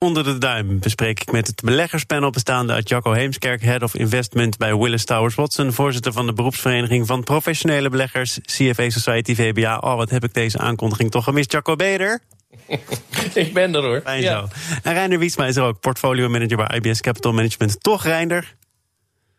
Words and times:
Onder 0.00 0.24
de 0.24 0.38
duim 0.38 0.78
bespreek 0.78 1.20
ik 1.20 1.32
met 1.32 1.46
het 1.46 1.60
beleggerspanel 1.60 2.30
bestaande 2.30 2.72
uit 2.72 2.88
Jacco 2.88 3.12
Heemskerk, 3.12 3.62
Head 3.62 3.82
of 3.82 3.94
Investment 3.94 4.56
bij 4.56 4.76
Willis 4.76 5.04
Towers 5.04 5.34
Watson, 5.34 5.72
voorzitter 5.72 6.12
van 6.12 6.26
de 6.26 6.32
beroepsvereniging 6.32 7.06
van 7.06 7.24
professionele 7.24 7.88
beleggers, 7.88 8.38
CFA 8.42 8.90
Society 8.90 9.34
VBA. 9.34 9.78
Oh, 9.78 9.96
wat 9.96 10.10
heb 10.10 10.24
ik 10.24 10.34
deze 10.34 10.58
aankondiging 10.58 11.10
toch 11.10 11.24
gemist, 11.24 11.52
Jacco 11.52 11.76
Beder? 11.76 12.20
ik 13.34 13.54
ben 13.54 13.74
er 13.74 13.82
hoor. 13.82 14.00
Fijn 14.00 14.22
zo. 14.22 14.48
En 14.82 14.92
Reiner 14.92 15.18
Wiesma 15.18 15.46
is 15.46 15.56
er 15.56 15.62
ook, 15.62 15.80
portfolio 15.80 16.28
manager 16.28 16.56
bij 16.56 16.76
IBS 16.76 17.00
Capital 17.00 17.32
Management. 17.32 17.82
Toch, 17.82 18.04
Reinder? 18.04 18.56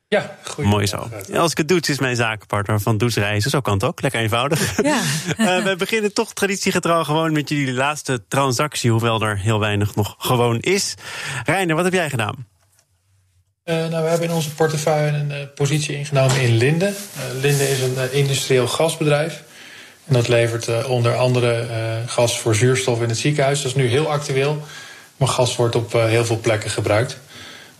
Ja, 0.09 0.37
goed. 0.43 0.65
Mooi 0.65 0.87
zo. 0.87 1.09
als 1.33 1.51
ik 1.51 1.57
het 1.57 1.67
doe, 1.67 1.79
is 1.79 1.99
mijn 1.99 2.15
zakenpartner 2.15 2.79
van 2.79 2.97
Does 2.97 3.15
Reizen. 3.15 3.49
Zo 3.49 3.61
kan 3.61 3.73
het 3.73 3.83
ook, 3.83 4.01
lekker 4.01 4.19
eenvoudig. 4.19 4.77
Ja. 4.83 5.01
uh, 5.37 5.63
we 5.67 5.75
beginnen 5.77 6.13
toch 6.13 6.33
traditiegetrouw 6.33 7.03
gewoon 7.03 7.31
met 7.31 7.49
jullie 7.49 7.73
laatste 7.73 8.23
transactie, 8.27 8.91
hoewel 8.91 9.21
er 9.21 9.37
heel 9.37 9.59
weinig 9.59 9.95
nog 9.95 10.15
gewoon 10.17 10.59
is. 10.59 10.95
Reiner, 11.45 11.75
wat 11.75 11.83
heb 11.83 11.93
jij 11.93 12.09
gedaan? 12.09 12.47
Uh, 13.65 13.75
nou, 13.75 14.03
we 14.03 14.09
hebben 14.09 14.27
in 14.27 14.33
onze 14.33 14.53
portefeuille 14.53 15.17
een 15.17 15.31
uh, 15.31 15.37
positie 15.55 15.97
ingenomen 15.97 16.41
in 16.41 16.57
Linde. 16.57 16.93
Linde 17.41 17.69
is 17.69 17.81
een 17.81 18.13
industrieel 18.13 18.67
gasbedrijf. 18.67 19.43
En 20.05 20.13
dat 20.13 20.27
levert 20.27 20.85
onder 20.85 21.15
andere 21.15 21.67
gas 22.05 22.39
voor 22.39 22.55
zuurstof 22.55 23.01
in 23.01 23.09
het 23.09 23.17
ziekenhuis. 23.17 23.61
Dat 23.61 23.71
is 23.71 23.77
nu 23.77 23.87
heel 23.87 24.11
actueel. 24.11 24.63
Maar 25.17 25.27
gas 25.27 25.55
wordt 25.55 25.75
op 25.75 25.93
heel 25.93 26.25
veel 26.25 26.39
plekken 26.39 26.69
gebruikt. 26.69 27.17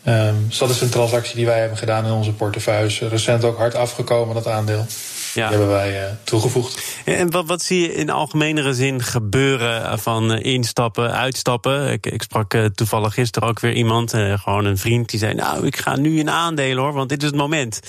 Um, 0.09 0.45
dus 0.47 0.57
dat 0.57 0.69
is 0.69 0.81
een 0.81 0.89
transactie 0.89 1.35
die 1.35 1.45
wij 1.45 1.59
hebben 1.59 1.77
gedaan 1.77 2.05
in 2.05 2.11
onze 2.11 2.33
portefeuille. 2.33 3.07
Recent 3.07 3.43
ook 3.43 3.57
hard 3.57 3.75
afgekomen, 3.75 4.35
dat 4.35 4.47
aandeel. 4.47 4.85
Ja. 5.33 5.47
Die 5.47 5.57
hebben 5.57 5.75
wij 5.75 6.03
uh, 6.03 6.09
toegevoegd. 6.23 6.97
En 7.05 7.31
wat, 7.31 7.47
wat 7.47 7.61
zie 7.61 7.81
je 7.81 7.93
in 7.93 8.09
algemenere 8.09 8.73
zin 8.73 9.01
gebeuren 9.03 9.99
van 9.99 10.31
uh, 10.31 10.43
instappen, 10.43 11.11
uitstappen? 11.11 11.91
Ik, 11.91 12.05
ik 12.05 12.21
sprak 12.21 12.53
uh, 12.53 12.65
toevallig 12.65 13.13
gisteren 13.13 13.49
ook 13.49 13.59
weer 13.59 13.73
iemand, 13.73 14.13
gewoon 14.13 14.65
een 14.65 14.77
vriend, 14.77 15.09
die 15.09 15.19
zei: 15.19 15.33
Nou, 15.33 15.65
ik 15.65 15.77
ga 15.77 15.95
nu 15.95 16.19
in 16.19 16.29
aandelen 16.29 16.83
hoor, 16.83 16.93
want 16.93 17.09
dit 17.09 17.21
is 17.21 17.27
het 17.27 17.37
moment. 17.37 17.79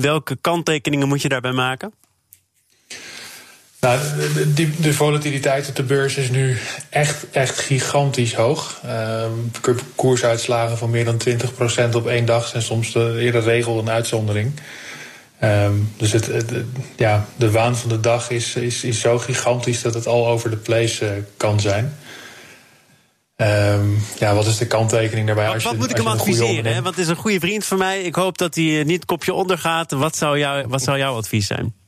welke 0.00 0.36
kanttekeningen 0.40 1.08
moet 1.08 1.22
je 1.22 1.28
daarbij 1.28 1.52
maken? 1.52 1.92
Nou, 3.84 4.00
de, 4.54 4.70
de, 4.80 4.92
volatiliteit 4.92 5.68
op 5.68 5.76
de 5.76 5.82
beurs 5.82 6.16
is 6.16 6.30
nu 6.30 6.58
echt, 6.88 7.30
echt 7.30 7.58
gigantisch 7.58 8.34
hoog. 8.34 8.80
Uh, 8.84 9.24
koersuitslagen 9.94 10.78
van 10.78 10.90
meer 10.90 11.04
dan 11.04 11.20
20% 11.90 11.94
op 11.94 12.06
één 12.06 12.24
dag 12.24 12.46
zijn 12.46 12.62
soms 12.62 12.92
de, 12.92 13.16
eerder 13.18 13.42
regel 13.42 13.76
dan 13.76 13.90
uitzondering. 13.90 14.52
Um, 15.42 15.92
dus 15.96 16.12
het, 16.12 16.26
het, 16.26 16.52
ja, 16.96 17.26
de 17.36 17.50
waan 17.50 17.76
van 17.76 17.88
de 17.88 18.00
dag 18.00 18.30
is, 18.30 18.54
is, 18.54 18.84
is 18.84 19.00
zo 19.00 19.18
gigantisch 19.18 19.82
dat 19.82 19.94
het 19.94 20.06
al 20.06 20.26
over 20.26 20.50
de 20.50 20.56
place 20.56 21.04
uh, 21.04 21.10
kan 21.36 21.60
zijn. 21.60 21.96
Um, 23.36 24.02
ja, 24.18 24.34
wat 24.34 24.46
is 24.46 24.58
de 24.58 24.66
kanttekening 24.66 25.26
daarbij? 25.26 25.46
Wat, 25.46 25.62
wat 25.62 25.76
moet 25.76 25.90
ik 25.90 25.96
hem 25.96 26.06
adviseren? 26.06 26.72
Hè? 26.72 26.82
Want 26.82 26.96
het 26.96 27.04
is 27.04 27.08
een 27.08 27.16
goede 27.16 27.40
vriend 27.40 27.64
van 27.64 27.78
mij. 27.78 28.02
Ik 28.02 28.14
hoop 28.14 28.38
dat 28.38 28.54
hij 28.54 28.84
niet 28.84 29.04
kopje 29.04 29.32
ondergaat. 29.32 29.92
Wat 29.92 30.16
zou, 30.16 30.38
jou, 30.38 30.66
wat 30.68 30.82
zou 30.82 30.98
jouw 30.98 31.16
advies 31.16 31.46
zijn? 31.46 31.83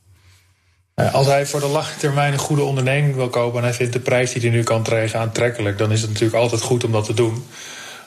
Eh, 0.97 1.13
als 1.13 1.27
hij 1.27 1.45
voor 1.45 1.59
de 1.59 1.67
lange 1.67 1.95
termijn 1.99 2.33
een 2.33 2.39
goede 2.39 2.61
onderneming 2.61 3.15
wil 3.15 3.29
kopen 3.29 3.57
en 3.57 3.63
hij 3.63 3.73
vindt 3.73 3.93
de 3.93 3.99
prijs 3.99 4.31
die 4.31 4.41
hij 4.41 4.49
nu 4.49 4.63
kan 4.63 4.83
krijgen 4.83 5.19
aantrekkelijk, 5.19 5.77
dan 5.77 5.91
is 5.91 6.01
het 6.01 6.09
natuurlijk 6.09 6.37
altijd 6.37 6.61
goed 6.61 6.83
om 6.83 6.91
dat 6.91 7.05
te 7.05 7.13
doen. 7.13 7.45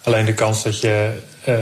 Alleen 0.04 0.24
de 0.24 0.34
kans 0.34 0.62
dat 0.62 0.80
je 0.80 1.12
uh, 1.48 1.56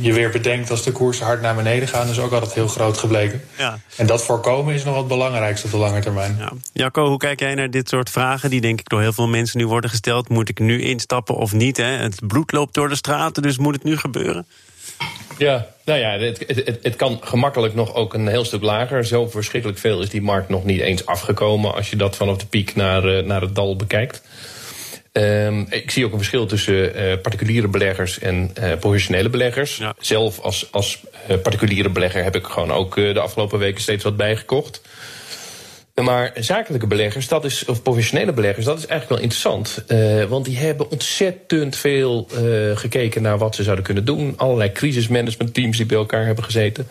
je 0.00 0.12
weer 0.12 0.30
bedenkt 0.30 0.70
als 0.70 0.82
de 0.82 0.92
koersen 0.92 1.26
hard 1.26 1.40
naar 1.40 1.54
beneden 1.54 1.88
gaan, 1.88 2.08
is 2.08 2.18
ook 2.18 2.32
altijd 2.32 2.52
heel 2.52 2.68
groot 2.68 2.98
gebleken. 2.98 3.42
Ja. 3.58 3.78
En 3.96 4.06
dat 4.06 4.24
voorkomen 4.24 4.74
is 4.74 4.84
nog 4.84 4.94
wat 4.94 5.08
belangrijkste 5.08 5.66
op 5.66 5.72
de 5.72 5.78
lange 5.78 6.00
termijn. 6.00 6.36
Ja. 6.38 6.52
Jacco, 6.72 7.08
hoe 7.08 7.18
kijk 7.18 7.40
jij 7.40 7.54
naar 7.54 7.70
dit 7.70 7.88
soort 7.88 8.10
vragen 8.10 8.50
die 8.50 8.60
denk 8.60 8.80
ik 8.80 8.88
door 8.88 9.00
heel 9.00 9.12
veel 9.12 9.28
mensen 9.28 9.58
nu 9.58 9.66
worden 9.66 9.90
gesteld? 9.90 10.28
Moet 10.28 10.48
ik 10.48 10.58
nu 10.58 10.82
instappen 10.82 11.34
of 11.34 11.52
niet? 11.52 11.76
Hè? 11.76 11.84
Het 11.84 12.26
bloed 12.26 12.52
loopt 12.52 12.74
door 12.74 12.88
de 12.88 12.96
straten, 12.96 13.42
dus 13.42 13.58
moet 13.58 13.74
het 13.74 13.84
nu 13.84 13.96
gebeuren? 13.96 14.46
Ja, 15.38 15.66
nou 15.84 15.98
ja, 15.98 16.18
het, 16.18 16.44
het, 16.46 16.78
het, 16.82 16.96
kan 16.96 17.18
gemakkelijk 17.22 17.74
nog 17.74 17.94
ook 17.94 18.14
een 18.14 18.28
heel 18.28 18.44
stuk 18.44 18.62
lager. 18.62 19.06
Zo 19.06 19.26
verschrikkelijk 19.26 19.78
veel 19.78 20.02
is 20.02 20.08
die 20.08 20.22
markt 20.22 20.48
nog 20.48 20.64
niet 20.64 20.80
eens 20.80 21.06
afgekomen 21.06 21.74
als 21.74 21.90
je 21.90 21.96
dat 21.96 22.16
vanaf 22.16 22.36
de 22.36 22.46
piek 22.46 22.74
naar, 22.74 23.04
uh, 23.04 23.24
naar 23.24 23.40
het 23.40 23.54
dal 23.54 23.76
bekijkt. 23.76 24.22
Um, 25.12 25.66
ik 25.70 25.90
zie 25.90 26.04
ook 26.04 26.12
een 26.12 26.18
verschil 26.18 26.46
tussen 26.46 27.00
uh, 27.00 27.20
particuliere 27.22 27.68
beleggers 27.68 28.18
en 28.18 28.52
uh, 28.58 28.72
professionele 28.80 29.28
beleggers. 29.28 29.76
Ja. 29.76 29.94
Zelf 29.98 30.40
als, 30.40 30.72
als 30.72 31.00
particuliere 31.42 31.88
belegger 31.88 32.22
heb 32.22 32.36
ik 32.36 32.46
gewoon 32.46 32.72
ook 32.72 32.94
de 32.94 33.20
afgelopen 33.20 33.58
weken 33.58 33.80
steeds 33.80 34.04
wat 34.04 34.16
bijgekocht. 34.16 34.80
Maar 36.02 36.32
zakelijke 36.34 36.86
beleggers, 36.86 37.28
dat 37.28 37.44
is, 37.44 37.64
of 37.64 37.82
professionele 37.82 38.32
beleggers, 38.32 38.66
dat 38.66 38.78
is 38.78 38.86
eigenlijk 38.86 39.10
wel 39.10 39.30
interessant. 39.30 39.84
Uh, 39.88 40.24
want 40.24 40.44
die 40.44 40.58
hebben 40.58 40.90
ontzettend 40.90 41.76
veel 41.76 42.28
uh, 42.32 42.76
gekeken 42.76 43.22
naar 43.22 43.38
wat 43.38 43.54
ze 43.54 43.62
zouden 43.62 43.84
kunnen 43.84 44.04
doen. 44.04 44.34
Allerlei 44.36 44.72
crisismanagementteams 44.72 45.76
die 45.76 45.86
bij 45.86 45.96
elkaar 45.96 46.26
hebben 46.26 46.44
gezeten. 46.44 46.88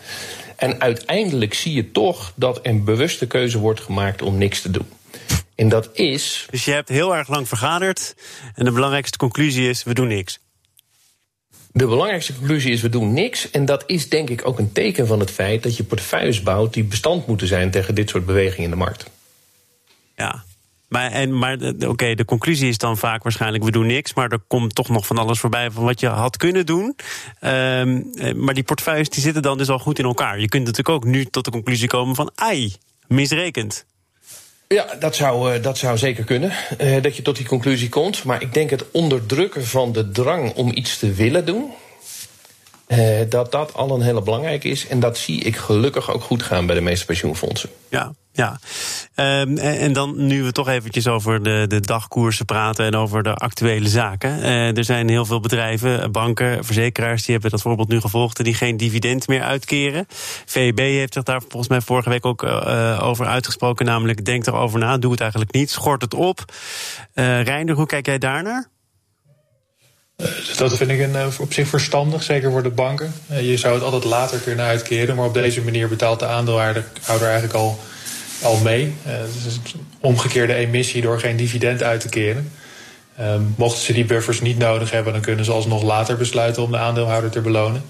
En 0.56 0.80
uiteindelijk 0.80 1.54
zie 1.54 1.74
je 1.74 1.90
toch 1.90 2.32
dat 2.34 2.60
een 2.62 2.84
bewuste 2.84 3.26
keuze 3.26 3.58
wordt 3.58 3.80
gemaakt 3.80 4.22
om 4.22 4.38
niks 4.38 4.60
te 4.60 4.70
doen. 4.70 4.86
En 5.54 5.68
dat 5.68 5.90
is. 5.92 6.46
Dus 6.50 6.64
je 6.64 6.70
hebt 6.70 6.88
heel 6.88 7.16
erg 7.16 7.28
lang 7.28 7.48
vergaderd. 7.48 8.14
En 8.54 8.64
de 8.64 8.72
belangrijkste 8.72 9.18
conclusie 9.18 9.68
is: 9.68 9.82
we 9.82 9.94
doen 9.94 10.08
niks. 10.08 10.38
De 11.76 11.86
belangrijkste 11.86 12.34
conclusie 12.34 12.72
is: 12.72 12.80
we 12.80 12.88
doen 12.88 13.12
niks. 13.12 13.50
En 13.50 13.64
dat 13.64 13.84
is 13.86 14.08
denk 14.08 14.30
ik 14.30 14.46
ook 14.46 14.58
een 14.58 14.72
teken 14.72 15.06
van 15.06 15.20
het 15.20 15.30
feit 15.30 15.62
dat 15.62 15.76
je 15.76 15.84
portefeuilles 15.84 16.42
bouwt 16.42 16.74
die 16.74 16.84
bestand 16.84 17.26
moeten 17.26 17.46
zijn 17.46 17.70
tegen 17.70 17.94
dit 17.94 18.10
soort 18.10 18.26
bewegingen 18.26 18.64
in 18.64 18.70
de 18.70 18.76
markt. 18.76 19.10
Ja. 20.16 20.44
Maar, 20.88 21.10
en, 21.10 21.38
maar 21.38 21.58
oké, 21.86 22.14
de 22.14 22.24
conclusie 22.24 22.68
is 22.68 22.78
dan 22.78 22.96
vaak 22.96 23.22
waarschijnlijk: 23.22 23.64
we 23.64 23.70
doen 23.70 23.86
niks. 23.86 24.14
Maar 24.14 24.30
er 24.30 24.38
komt 24.46 24.74
toch 24.74 24.88
nog 24.88 25.06
van 25.06 25.18
alles 25.18 25.38
voorbij 25.38 25.70
van 25.70 25.84
wat 25.84 26.00
je 26.00 26.06
had 26.06 26.36
kunnen 26.36 26.66
doen. 26.66 26.96
Um, 27.40 28.10
maar 28.36 28.54
die 28.54 28.62
portefeuilles 28.62 29.08
die 29.08 29.22
zitten 29.22 29.42
dan 29.42 29.58
dus 29.58 29.68
al 29.68 29.78
goed 29.78 29.98
in 29.98 30.04
elkaar. 30.04 30.40
Je 30.40 30.48
kunt 30.48 30.64
natuurlijk 30.64 30.96
ook 30.96 31.04
nu 31.04 31.24
tot 31.24 31.44
de 31.44 31.50
conclusie 31.50 31.88
komen 31.88 32.14
van: 32.14 32.30
ai, 32.34 32.74
misrekend. 33.06 33.86
Ja, 34.74 34.86
dat 34.98 35.16
zou, 35.16 35.54
uh, 35.54 35.62
dat 35.62 35.78
zou 35.78 35.98
zeker 35.98 36.24
kunnen. 36.24 36.52
Uh, 36.80 37.02
dat 37.02 37.16
je 37.16 37.22
tot 37.22 37.36
die 37.36 37.46
conclusie 37.46 37.88
komt. 37.88 38.24
Maar 38.24 38.42
ik 38.42 38.54
denk 38.54 38.70
het 38.70 38.90
onderdrukken 38.90 39.66
van 39.66 39.92
de 39.92 40.10
drang 40.10 40.54
om 40.54 40.70
iets 40.74 40.98
te 40.98 41.12
willen 41.12 41.46
doen. 41.46 41.70
Uh, 42.98 43.30
dat 43.30 43.52
dat 43.52 43.74
al 43.74 43.90
een 43.90 44.02
hele 44.02 44.22
belangrijk 44.22 44.64
is. 44.64 44.86
En 44.86 45.00
dat 45.00 45.18
zie 45.18 45.40
ik 45.40 45.56
gelukkig 45.56 46.10
ook 46.12 46.22
goed 46.22 46.42
gaan 46.42 46.66
bij 46.66 46.74
de 46.74 46.80
meeste 46.80 47.06
pensioenfondsen. 47.06 47.70
Ja, 47.88 48.12
ja. 48.32 48.58
Um, 49.40 49.58
en 49.58 49.92
dan 49.92 50.26
nu 50.26 50.42
we 50.42 50.52
toch 50.52 50.68
eventjes 50.68 51.06
over 51.06 51.42
de, 51.42 51.64
de 51.68 51.80
dagkoersen 51.80 52.44
praten 52.44 52.86
en 52.86 52.94
over 52.94 53.22
de 53.22 53.34
actuele 53.34 53.88
zaken. 53.88 54.38
Uh, 54.38 54.76
er 54.76 54.84
zijn 54.84 55.08
heel 55.08 55.24
veel 55.24 55.40
bedrijven, 55.40 56.12
banken, 56.12 56.64
verzekeraars, 56.64 57.22
die 57.22 57.32
hebben 57.32 57.50
dat 57.50 57.62
voorbeeld 57.62 57.88
nu 57.88 58.00
gevolgd, 58.00 58.44
die 58.44 58.54
geen 58.54 58.76
dividend 58.76 59.28
meer 59.28 59.42
uitkeren. 59.42 60.06
VEB 60.46 60.78
heeft 60.78 61.12
zich 61.12 61.22
daar 61.22 61.40
volgens 61.40 61.68
mij 61.68 61.80
vorige 61.80 62.08
week 62.08 62.26
ook 62.26 62.42
over 63.02 63.26
uitgesproken, 63.26 63.86
namelijk 63.86 64.24
denk 64.24 64.46
erover 64.46 64.78
na, 64.78 64.98
doe 64.98 65.10
het 65.10 65.20
eigenlijk 65.20 65.52
niet, 65.52 65.70
schort 65.70 66.02
het 66.02 66.14
op. 66.14 66.44
Uh, 67.14 67.42
Reinder, 67.42 67.74
hoe 67.74 67.86
kijk 67.86 68.06
jij 68.06 68.18
daarnaar? 68.18 68.72
Dat 70.56 70.76
vind 70.76 70.90
ik 70.90 71.00
een, 71.00 71.16
op 71.38 71.52
zich 71.52 71.68
verstandig, 71.68 72.22
zeker 72.22 72.50
voor 72.50 72.62
de 72.62 72.70
banken. 72.70 73.14
Je 73.40 73.56
zou 73.56 73.74
het 73.74 73.82
altijd 73.82 74.04
later 74.04 74.38
kunnen 74.38 74.64
uitkeren, 74.64 75.16
maar 75.16 75.26
op 75.26 75.34
deze 75.34 75.62
manier 75.62 75.88
betaalt 75.88 76.18
de 76.18 76.26
aandeelhouder 76.26 76.84
eigenlijk 77.06 77.54
al 77.54 77.78
al 78.42 78.56
mee. 78.56 78.94
Uh, 79.06 79.12
het 79.12 79.46
is 79.46 79.54
een 79.54 79.86
omgekeerde 80.00 80.54
emissie 80.54 81.02
door 81.02 81.20
geen 81.20 81.36
dividend 81.36 81.82
uit 81.82 82.00
te 82.00 82.08
keren. 82.08 82.52
Um, 83.20 83.54
mochten 83.56 83.82
ze 83.82 83.92
die 83.92 84.04
buffers 84.04 84.40
niet 84.40 84.58
nodig 84.58 84.90
hebben, 84.90 85.12
dan 85.12 85.22
kunnen 85.22 85.44
ze 85.44 85.52
alsnog 85.52 85.82
later 85.82 86.16
besluiten 86.16 86.62
om 86.62 86.70
de 86.70 86.78
aandeelhouder 86.78 87.30
te 87.30 87.40
belonen. 87.40 87.84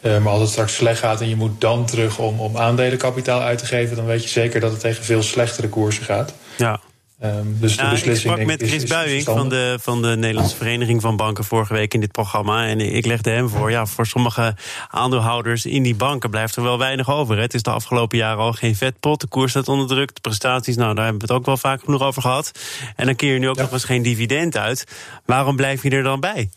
Maar 0.00 0.28
als 0.28 0.40
het 0.40 0.50
straks 0.50 0.74
slecht 0.74 0.98
gaat 0.98 1.20
en 1.20 1.28
je 1.28 1.36
moet 1.36 1.60
dan 1.60 1.86
terug 1.86 2.18
om, 2.18 2.40
om 2.40 2.56
aandelenkapitaal 2.56 3.40
uit 3.40 3.58
te 3.58 3.66
geven, 3.66 3.96
dan 3.96 4.06
weet 4.06 4.22
je 4.22 4.28
zeker 4.28 4.60
dat 4.60 4.70
het 4.70 4.80
tegen 4.80 5.04
veel 5.04 5.22
slechtere 5.22 5.68
koersen 5.68 6.04
gaat. 6.04 6.34
Ja. 6.56 6.80
Um, 7.24 7.56
dus 7.60 7.76
de 7.76 7.88
beslissing, 7.88 8.14
ik 8.14 8.20
sprak 8.20 8.44
met 8.58 8.68
Chris 8.68 8.84
Buijing 8.84 9.24
van 9.24 9.48
de, 9.48 9.76
van 9.80 10.02
de 10.02 10.16
Nederlandse 10.16 10.56
Vereniging 10.56 11.00
van 11.00 11.16
Banken 11.16 11.44
vorige 11.44 11.72
week 11.72 11.94
in 11.94 12.00
dit 12.00 12.12
programma. 12.12 12.66
En 12.66 12.80
ik 12.80 13.06
legde 13.06 13.30
hem 13.30 13.48
voor, 13.48 13.70
ja, 13.70 13.86
voor 13.86 14.06
sommige 14.06 14.56
aandeelhouders 14.90 15.66
in 15.66 15.82
die 15.82 15.94
banken 15.94 16.30
blijft 16.30 16.56
er 16.56 16.62
wel 16.62 16.78
weinig 16.78 17.10
over. 17.10 17.36
Hè. 17.36 17.42
Het 17.42 17.54
is 17.54 17.62
de 17.62 17.70
afgelopen 17.70 18.18
jaren 18.18 18.42
al 18.42 18.52
geen 18.52 18.76
vetpot. 18.76 19.20
De 19.20 19.26
koers 19.26 19.50
staat 19.50 19.68
onder 19.68 19.86
druk. 19.86 20.14
De 20.14 20.20
prestaties, 20.20 20.76
nou, 20.76 20.94
daar 20.94 21.04
hebben 21.04 21.26
we 21.26 21.32
het 21.32 21.40
ook 21.40 21.46
wel 21.46 21.56
vaak 21.56 21.84
genoeg 21.84 22.02
over 22.02 22.22
gehad. 22.22 22.50
En 22.96 23.06
dan 23.06 23.16
keer 23.16 23.32
je 23.32 23.38
nu 23.38 23.48
ook 23.48 23.56
nog 23.56 23.72
eens 23.72 23.84
geen 23.84 24.02
dividend 24.02 24.56
uit. 24.56 24.86
Waarom 25.24 25.56
blijf 25.56 25.82
je 25.82 25.90
er 25.90 26.02
dan 26.02 26.20
bij? 26.20 26.50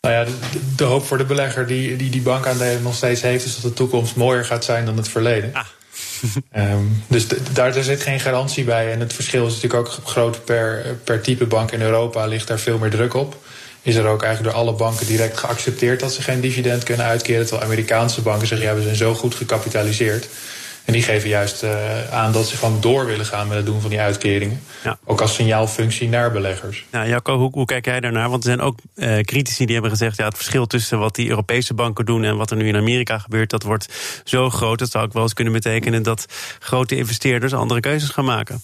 Nou 0.00 0.14
ja, 0.14 0.32
de, 0.76 0.84
hoop 0.84 1.04
voor 1.04 1.18
de 1.18 1.24
belegger 1.24 1.66
die, 1.66 1.96
die 1.96 2.10
die 2.10 2.22
bankaandelen 2.22 2.82
nog 2.82 2.94
steeds 2.94 3.22
heeft, 3.22 3.44
is 3.44 3.54
dat 3.54 3.62
de 3.62 3.72
toekomst 3.72 4.16
mooier 4.16 4.44
gaat 4.44 4.64
zijn 4.64 4.84
dan 4.84 4.96
het 4.96 5.08
verleden. 5.08 5.54
Ah. 5.54 5.64
Um, 6.56 7.02
dus 7.06 7.26
daar, 7.52 7.72
daar 7.72 7.82
zit 7.82 8.02
geen 8.02 8.20
garantie 8.20 8.64
bij. 8.64 8.92
En 8.92 9.00
het 9.00 9.12
verschil 9.12 9.46
is 9.46 9.54
natuurlijk 9.54 9.86
ook 9.86 9.98
groot 10.04 10.44
per, 10.44 10.96
per 11.04 11.20
type 11.20 11.46
bank 11.46 11.70
in 11.70 11.82
Europa, 11.82 12.26
ligt 12.26 12.48
daar 12.48 12.58
veel 12.58 12.78
meer 12.78 12.90
druk 12.90 13.14
op. 13.14 13.36
Is 13.82 13.94
er 13.94 14.06
ook 14.06 14.22
eigenlijk 14.22 14.54
door 14.54 14.62
alle 14.62 14.76
banken 14.76 15.06
direct 15.06 15.38
geaccepteerd 15.38 16.00
dat 16.00 16.12
ze 16.12 16.22
geen 16.22 16.40
dividend 16.40 16.82
kunnen 16.82 17.06
uitkeren. 17.06 17.46
Terwijl 17.46 17.66
Amerikaanse 17.66 18.22
banken 18.22 18.46
zeggen, 18.46 18.66
ja, 18.66 18.74
we 18.74 18.82
zijn 18.82 18.96
zo 18.96 19.14
goed 19.14 19.34
gecapitaliseerd. 19.34 20.28
En 20.86 20.92
die 20.92 21.02
geven 21.02 21.28
juist 21.28 21.62
uh, 21.62 22.12
aan 22.12 22.32
dat 22.32 22.48
ze 22.48 22.56
gewoon 22.56 22.80
door 22.80 23.06
willen 23.06 23.26
gaan 23.26 23.48
met 23.48 23.56
het 23.56 23.66
doen 23.66 23.80
van 23.80 23.90
die 23.90 24.00
uitkeringen. 24.00 24.62
Ja. 24.84 24.98
Ook 25.04 25.20
als 25.20 25.34
signaalfunctie 25.34 26.08
naar 26.08 26.32
beleggers. 26.32 26.84
Ja, 26.92 27.06
Jacco, 27.06 27.38
hoe, 27.38 27.50
hoe 27.52 27.64
kijk 27.64 27.84
jij 27.84 28.00
daarnaar? 28.00 28.30
Want 28.30 28.44
er 28.44 28.48
zijn 28.48 28.60
ook 28.60 28.78
uh, 28.94 29.18
critici 29.18 29.64
die 29.64 29.72
hebben 29.74 29.90
gezegd... 29.90 30.16
ja, 30.16 30.24
het 30.24 30.36
verschil 30.36 30.66
tussen 30.66 30.98
wat 30.98 31.14
die 31.14 31.28
Europese 31.28 31.74
banken 31.74 32.04
doen... 32.04 32.24
en 32.24 32.36
wat 32.36 32.50
er 32.50 32.56
nu 32.56 32.68
in 32.68 32.76
Amerika 32.76 33.18
gebeurt, 33.18 33.50
dat 33.50 33.62
wordt 33.62 33.88
zo 34.24 34.50
groot... 34.50 34.78
dat 34.78 34.90
zou 34.90 35.04
ook 35.04 35.12
wel 35.12 35.22
eens 35.22 35.32
kunnen 35.32 35.52
betekenen 35.52 36.02
dat 36.02 36.26
grote 36.58 36.96
investeerders 36.96 37.54
andere 37.54 37.80
keuzes 37.80 38.08
gaan 38.08 38.24
maken. 38.24 38.62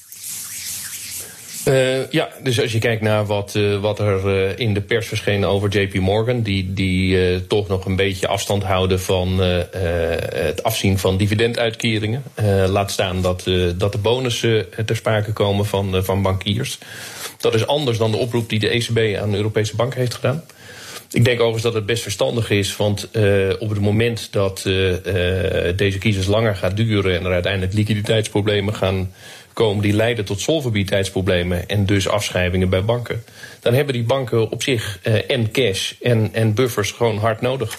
Uh, 1.68 2.10
ja, 2.10 2.28
dus 2.42 2.60
als 2.60 2.72
je 2.72 2.78
kijkt 2.78 3.02
naar 3.02 3.26
wat, 3.26 3.54
uh, 3.54 3.80
wat 3.80 3.98
er 3.98 4.26
uh, 4.26 4.58
in 4.58 4.74
de 4.74 4.80
pers 4.80 5.06
verscheen 5.06 5.44
over 5.44 5.80
JP 5.80 5.94
Morgan, 5.94 6.42
die, 6.42 6.72
die 6.72 7.46
toch 7.46 7.68
nog 7.68 7.84
een 7.84 7.96
beetje 7.96 8.26
afstand 8.26 8.62
houden 8.62 9.00
van 9.00 9.38
het 9.38 10.62
afzien 10.62 10.98
van 10.98 11.16
dividenduitkeringen. 11.16 12.22
laat 12.66 12.90
staan 12.90 13.22
dat, 13.22 13.44
dat 13.76 13.92
de 13.92 13.98
bonussen 13.98 14.66
ter 14.86 14.96
sprake 14.96 15.32
komen 15.32 15.66
van, 15.66 16.04
van 16.04 16.22
bankiers. 16.22 16.78
Dat 17.38 17.54
is 17.54 17.66
anders 17.66 17.98
dan 17.98 18.10
de 18.10 18.16
oproep 18.16 18.48
die 18.48 18.58
de 18.58 18.68
ECB 18.68 19.18
aan 19.20 19.30
de 19.30 19.36
Europese 19.36 19.76
banken 19.76 20.00
heeft 20.00 20.14
gedaan. 20.14 20.44
Ik 21.10 21.24
denk 21.24 21.36
overigens 21.38 21.62
dat 21.62 21.74
het 21.74 21.86
best 21.86 22.02
verstandig 22.02 22.50
is, 22.50 22.76
want 22.76 23.08
op 23.58 23.68
het 23.68 23.80
moment 23.80 24.28
dat 24.30 24.62
deze 25.76 25.98
crisis 25.98 26.26
langer 26.26 26.56
gaat 26.56 26.76
duren 26.76 27.18
en 27.18 27.24
er 27.24 27.32
uiteindelijk 27.32 27.72
liquiditeitsproblemen 27.72 28.74
gaan 28.74 29.12
komen 29.52 29.82
die 29.82 29.92
leiden 29.92 30.24
tot 30.24 30.40
solvabiliteitsproblemen 30.40 31.68
en 31.68 31.86
dus 31.86 32.08
afschrijvingen 32.08 32.68
bij 32.68 32.84
banken. 32.84 33.24
Dan 33.60 33.74
hebben 33.74 33.94
die 33.94 34.04
banken 34.04 34.50
op 34.50 34.62
zich 34.62 34.98
uh, 35.02 35.30
en 35.30 35.50
cash 35.50 35.92
en, 36.00 36.28
en 36.32 36.54
buffers 36.54 36.90
gewoon 36.90 37.18
hard 37.18 37.40
nodig. 37.40 37.78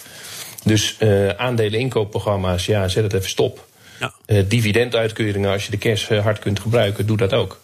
Dus 0.64 0.96
uh, 1.00 1.30
aandelen 1.30 1.80
inkoopprogramma's, 1.80 2.66
ja, 2.66 2.88
zet 2.88 3.04
het 3.04 3.14
even 3.14 3.30
stop. 3.30 3.68
Ja. 4.00 4.14
Uh, 4.28 4.44
dividenduitkeringen, 4.48 5.52
als 5.52 5.66
je 5.66 5.72
de 5.72 5.78
cash 5.78 6.10
hard 6.10 6.40
kunt 6.40 6.60
gebruiken, 6.60 7.06
doe 7.06 7.18
dat 7.18 7.34
ook. 7.34 7.62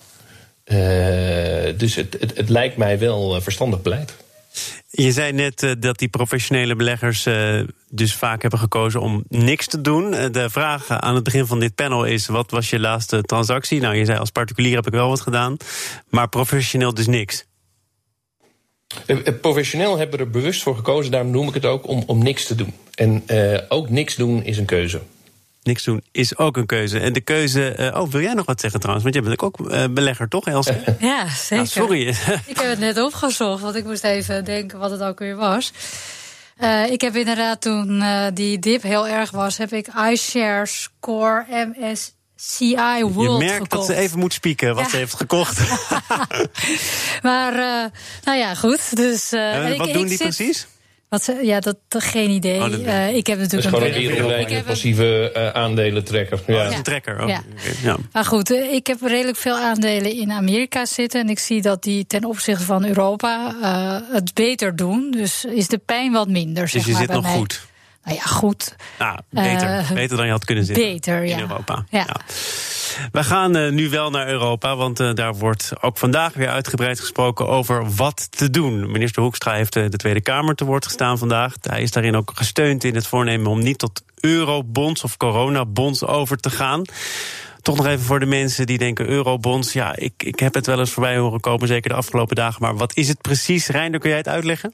dus 1.78 1.96
het, 1.96 2.18
het, 2.20 2.38
het 2.38 2.50
lijkt 2.50 2.78
mij 2.78 3.00
wel 3.00 3.42
verstandig 3.42 3.82
beleid. 3.82 4.16
Je 4.90 5.12
zei 5.12 5.34
net 5.34 5.64
uh, 5.64 5.72
dat 5.80 5.98
die 5.98 6.08
professionele 6.08 6.76
beleggers 6.76 7.26
uh, 7.26 7.64
dus 7.90 8.16
vaak 8.16 8.42
hebben 8.42 8.60
gekozen 8.60 9.02
om 9.02 9.24
niks 9.28 9.68
te 9.68 9.82
doen. 9.82 10.14
Uh, 10.14 10.26
de 10.32 10.50
vraag 10.50 10.90
aan 10.90 11.16
het 11.16 11.24
begin 11.24 11.46
van 11.46 11.60
dit 11.60 11.76
panel 11.76 12.06
is: 12.06 12.28
wat 12.28 12.52
was 12.52 12.70
je 12.70 12.80
laatste 12.80 13.22
transactie? 13.22 13.82
Nou, 13.82 13.96
je 13.96 14.06
zei 14.06 14.18
als 14.18 14.30
particulier 14.30 14.76
heb 14.76 14.88
ik 14.88 14.94
wel 14.94 15.10
wat 15.10 15.22
gedaan, 15.22 15.58
maar 16.10 16.30
professioneel 16.30 16.94
dus 16.94 17.08
niks. 17.08 17.48
Professioneel 19.42 19.98
hebben 19.98 20.20
we 20.20 20.26
er 20.26 20.32
bewust 20.32 20.64
voor 20.64 20.76
gekozen, 20.76 21.12
daarom 21.12 21.32
noem 21.32 21.48
ik 21.48 21.54
het 21.54 21.66
ook, 21.66 21.88
om, 21.88 22.04
om 22.06 22.24
niks 22.24 22.46
te 22.46 22.56
doen. 22.56 22.74
En 22.96 23.24
ook 23.70 23.90
niks 23.90 24.16
doen 24.16 24.44
is 24.44 24.58
een 24.58 24.66
keuze 24.66 25.02
niks 25.70 25.84
doen 25.84 26.04
is 26.12 26.38
ook 26.38 26.58
een 26.58 26.66
keuze. 26.66 27.00
En 27.00 27.14
de 27.14 27.22
keuze. 27.22 27.76
Uh, 27.80 28.02
oh, 28.02 28.12
wil 28.12 28.22
jij 28.22 28.34
nog 28.34 28.46
wat 28.46 28.60
zeggen 28.60 28.80
trouwens? 28.80 29.10
Want 29.10 29.16
jij 29.16 29.30
bent 29.30 29.42
ook 29.42 29.60
uh, 29.60 29.86
belegger, 29.92 30.28
toch, 30.28 30.48
Elsie? 30.48 30.74
Ja, 31.00 31.28
zeker. 31.28 31.56
Nou, 31.56 31.68
sorry. 31.68 32.08
ik 32.46 32.58
heb 32.60 32.70
het 32.70 32.80
net 32.80 33.02
opgezocht, 33.02 33.62
want 33.62 33.76
ik 33.76 33.84
moest 33.84 34.04
even 34.04 34.46
denken 34.46 34.80
wat 34.80 34.92
het 34.92 35.02
ook 35.02 35.20
weer 35.20 35.36
was. 35.36 35.72
Uh, 36.62 36.92
ik 36.92 37.02
heb 37.02 37.16
inderdaad 37.16 37.62
toen 37.62 38.04
die 38.34 38.60
dip 38.60 38.82
heel 38.82 39.08
erg 39.08 39.32
was, 39.32 39.58
heb 39.58 39.74
ik 39.74 39.88
iShares 40.12 40.90
Core 41.00 41.46
MSCI 41.50 43.04
World 43.04 43.42
Je 43.42 43.48
merkt 43.48 43.70
dat 43.70 43.86
ze 43.86 43.96
even 43.96 44.20
moet 44.20 44.34
spieken 44.34 44.76
wat 44.76 44.90
ze 44.90 44.98
heeft 44.98 45.14
gekocht. 45.14 45.60
maar, 47.22 47.54
nou 48.24 48.38
ja, 48.38 48.56
goed. 48.56 48.96
Dus, 48.96 49.32
en 49.32 49.78
wat 49.78 49.94
doen 49.94 50.08
die 50.08 50.18
precies? 50.18 50.68
Wat 51.10 51.24
ze, 51.24 51.40
ja, 51.44 51.60
dat, 51.60 51.78
geen 51.88 52.30
idee. 52.30 52.62
Oh, 52.62 52.68
uh, 52.68 53.16
ik 53.16 53.28
heb 53.28 53.40
natuurlijk 53.40 53.72
dat 53.72 53.84
is 53.84 53.96
gewoon 53.96 54.28
een, 54.28 54.56
een 54.56 54.64
passieve 54.64 55.34
uh, 55.36 55.50
aandelentrekker. 55.50 56.42
Ja. 56.48 56.64
ja. 56.64 56.78
Een 56.78 56.84
trekker. 56.84 57.28
Ja. 57.28 57.42
ja. 57.84 57.98
Maar 58.12 58.26
goed, 58.26 58.52
uh, 58.52 58.74
ik 58.74 58.88
heb 58.88 59.02
redelijk 59.02 59.38
veel 59.38 59.58
aandelen 59.58 60.12
in 60.12 60.32
Amerika 60.32 60.86
zitten. 60.86 61.22
En 61.22 61.30
ik 61.30 61.40
zie 61.40 61.62
dat 61.62 61.84
die 61.84 62.08
ten 62.08 62.26
opzichte 62.26 62.64
van 62.64 62.86
Europa 62.86 63.56
het 64.12 64.34
beter 64.34 64.76
doen. 64.76 65.12
Dus 65.12 65.46
is 65.46 65.68
de 65.68 65.78
pijn 65.78 66.12
wat 66.12 66.28
minder. 66.28 66.64
Dus 66.64 66.72
zeg 66.72 66.86
je 66.86 66.92
maar, 66.92 67.02
zit 67.02 67.12
nog 67.12 67.24
mij. 67.24 67.36
goed. 67.36 67.68
Nou 68.10 68.22
ja, 68.22 68.28
goed. 68.28 68.76
Ah, 68.98 69.18
beter. 69.30 69.86
beter 69.94 70.18
dan 70.18 70.26
je 70.26 70.32
had 70.32 70.46
kunnen 70.46 70.66
zitten. 70.66 70.84
Beter, 70.84 71.24
in 71.24 71.40
Europa. 71.40 71.86
ja. 71.90 72.08
We 73.12 73.24
gaan 73.24 73.58
uh, 73.58 73.72
nu 73.72 73.90
wel 73.90 74.10
naar 74.10 74.28
Europa, 74.28 74.76
want 74.76 75.00
uh, 75.00 75.14
daar 75.14 75.36
wordt 75.36 75.72
ook 75.82 75.98
vandaag 75.98 76.34
weer 76.34 76.50
uitgebreid 76.50 77.00
gesproken 77.00 77.48
over 77.48 77.96
wat 77.96 78.28
te 78.32 78.50
doen. 78.50 78.92
Minister 78.92 79.22
Hoekstra 79.22 79.54
heeft 79.54 79.74
de 79.74 79.90
Tweede 79.90 80.22
Kamer 80.22 80.56
te 80.56 80.66
woord 80.66 80.86
gestaan 80.86 81.18
vandaag. 81.18 81.54
Hij 81.62 81.82
is 81.82 81.92
daarin 81.92 82.16
ook 82.16 82.32
gesteund 82.36 82.84
in 82.84 82.96
het 82.96 83.08
voornemen 83.08 83.48
om 83.48 83.64
niet 83.64 83.78
tot 83.78 84.04
eurobonds 84.20 85.04
of 85.04 85.18
coronabonds 85.18 86.06
over 86.06 86.38
te 86.38 86.50
gaan. 86.50 86.82
Toch 87.62 87.76
nog 87.76 87.86
even 87.86 88.06
voor 88.06 88.20
de 88.20 88.26
mensen 88.26 88.66
die 88.66 88.78
denken 88.78 89.08
eurobonds. 89.08 89.74
Ja, 89.74 89.96
ik, 89.96 90.14
ik 90.18 90.40
heb 90.40 90.54
het 90.54 90.66
wel 90.66 90.80
eens 90.80 90.92
voorbij 90.92 91.18
horen 91.18 91.40
komen, 91.40 91.68
zeker 91.68 91.90
de 91.90 91.96
afgelopen 91.96 92.36
dagen. 92.36 92.62
Maar 92.62 92.76
wat 92.76 92.96
is 92.96 93.08
het 93.08 93.22
precies? 93.22 93.68
Reinder, 93.68 94.00
kun 94.00 94.10
jij 94.10 94.18
het 94.18 94.28
uitleggen? 94.28 94.74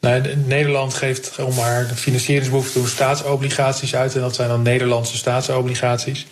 Nou, 0.00 0.36
Nederland 0.46 0.94
geeft 0.94 1.38
om 1.38 1.54
maar 1.54 1.88
de 1.88 1.94
financieringsbehoefte 1.94 2.78
doen 2.78 2.88
staatsobligaties 2.88 3.94
uit. 3.94 4.14
En 4.14 4.20
dat 4.20 4.34
zijn 4.34 4.48
dan 4.48 4.62
Nederlandse 4.62 5.16
staatsobligaties 5.16 6.26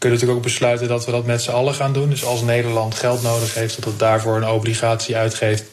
kunnen 0.00 0.18
natuurlijk 0.18 0.46
ook 0.46 0.52
besluiten 0.52 0.88
dat 0.88 1.04
we 1.04 1.10
dat 1.10 1.26
met 1.26 1.42
z'n 1.42 1.50
allen 1.50 1.74
gaan 1.74 1.92
doen. 1.92 2.10
Dus 2.10 2.24
als 2.24 2.42
Nederland 2.42 2.94
geld 2.94 3.22
nodig 3.22 3.54
heeft, 3.54 3.76
dat 3.76 3.84
het 3.84 3.98
daarvoor 3.98 4.36
een 4.36 4.48
obligatie 4.48 5.16
uitgeeft, 5.16 5.64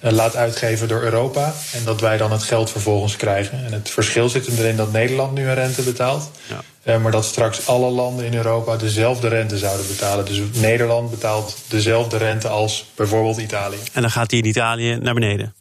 uh, 0.00 0.10
laat 0.10 0.36
uitgeven 0.36 0.88
door 0.88 1.02
Europa. 1.02 1.54
En 1.72 1.84
dat 1.84 2.00
wij 2.00 2.16
dan 2.16 2.32
het 2.32 2.42
geld 2.42 2.70
vervolgens 2.70 3.16
krijgen. 3.16 3.64
En 3.64 3.72
het 3.72 3.90
verschil 3.90 4.28
zit 4.28 4.58
erin 4.58 4.76
dat 4.76 4.92
Nederland 4.92 5.34
nu 5.34 5.48
een 5.48 5.54
rente 5.54 5.82
betaalt. 5.82 6.30
Ja. 6.46 6.62
Uh, 6.84 7.02
maar 7.02 7.12
dat 7.12 7.24
straks 7.24 7.66
alle 7.66 7.90
landen 7.90 8.24
in 8.24 8.34
Europa 8.34 8.76
dezelfde 8.76 9.28
rente 9.28 9.58
zouden 9.58 9.86
betalen. 9.86 10.24
Dus 10.24 10.40
Nederland 10.52 11.10
betaalt 11.10 11.56
dezelfde 11.68 12.16
rente 12.16 12.48
als 12.48 12.86
bijvoorbeeld 12.94 13.38
Italië. 13.38 13.78
En 13.92 14.02
dan 14.02 14.10
gaat 14.10 14.30
die 14.30 14.42
in 14.42 14.48
Italië 14.48 14.96
naar 14.96 15.14
beneden. 15.14 15.54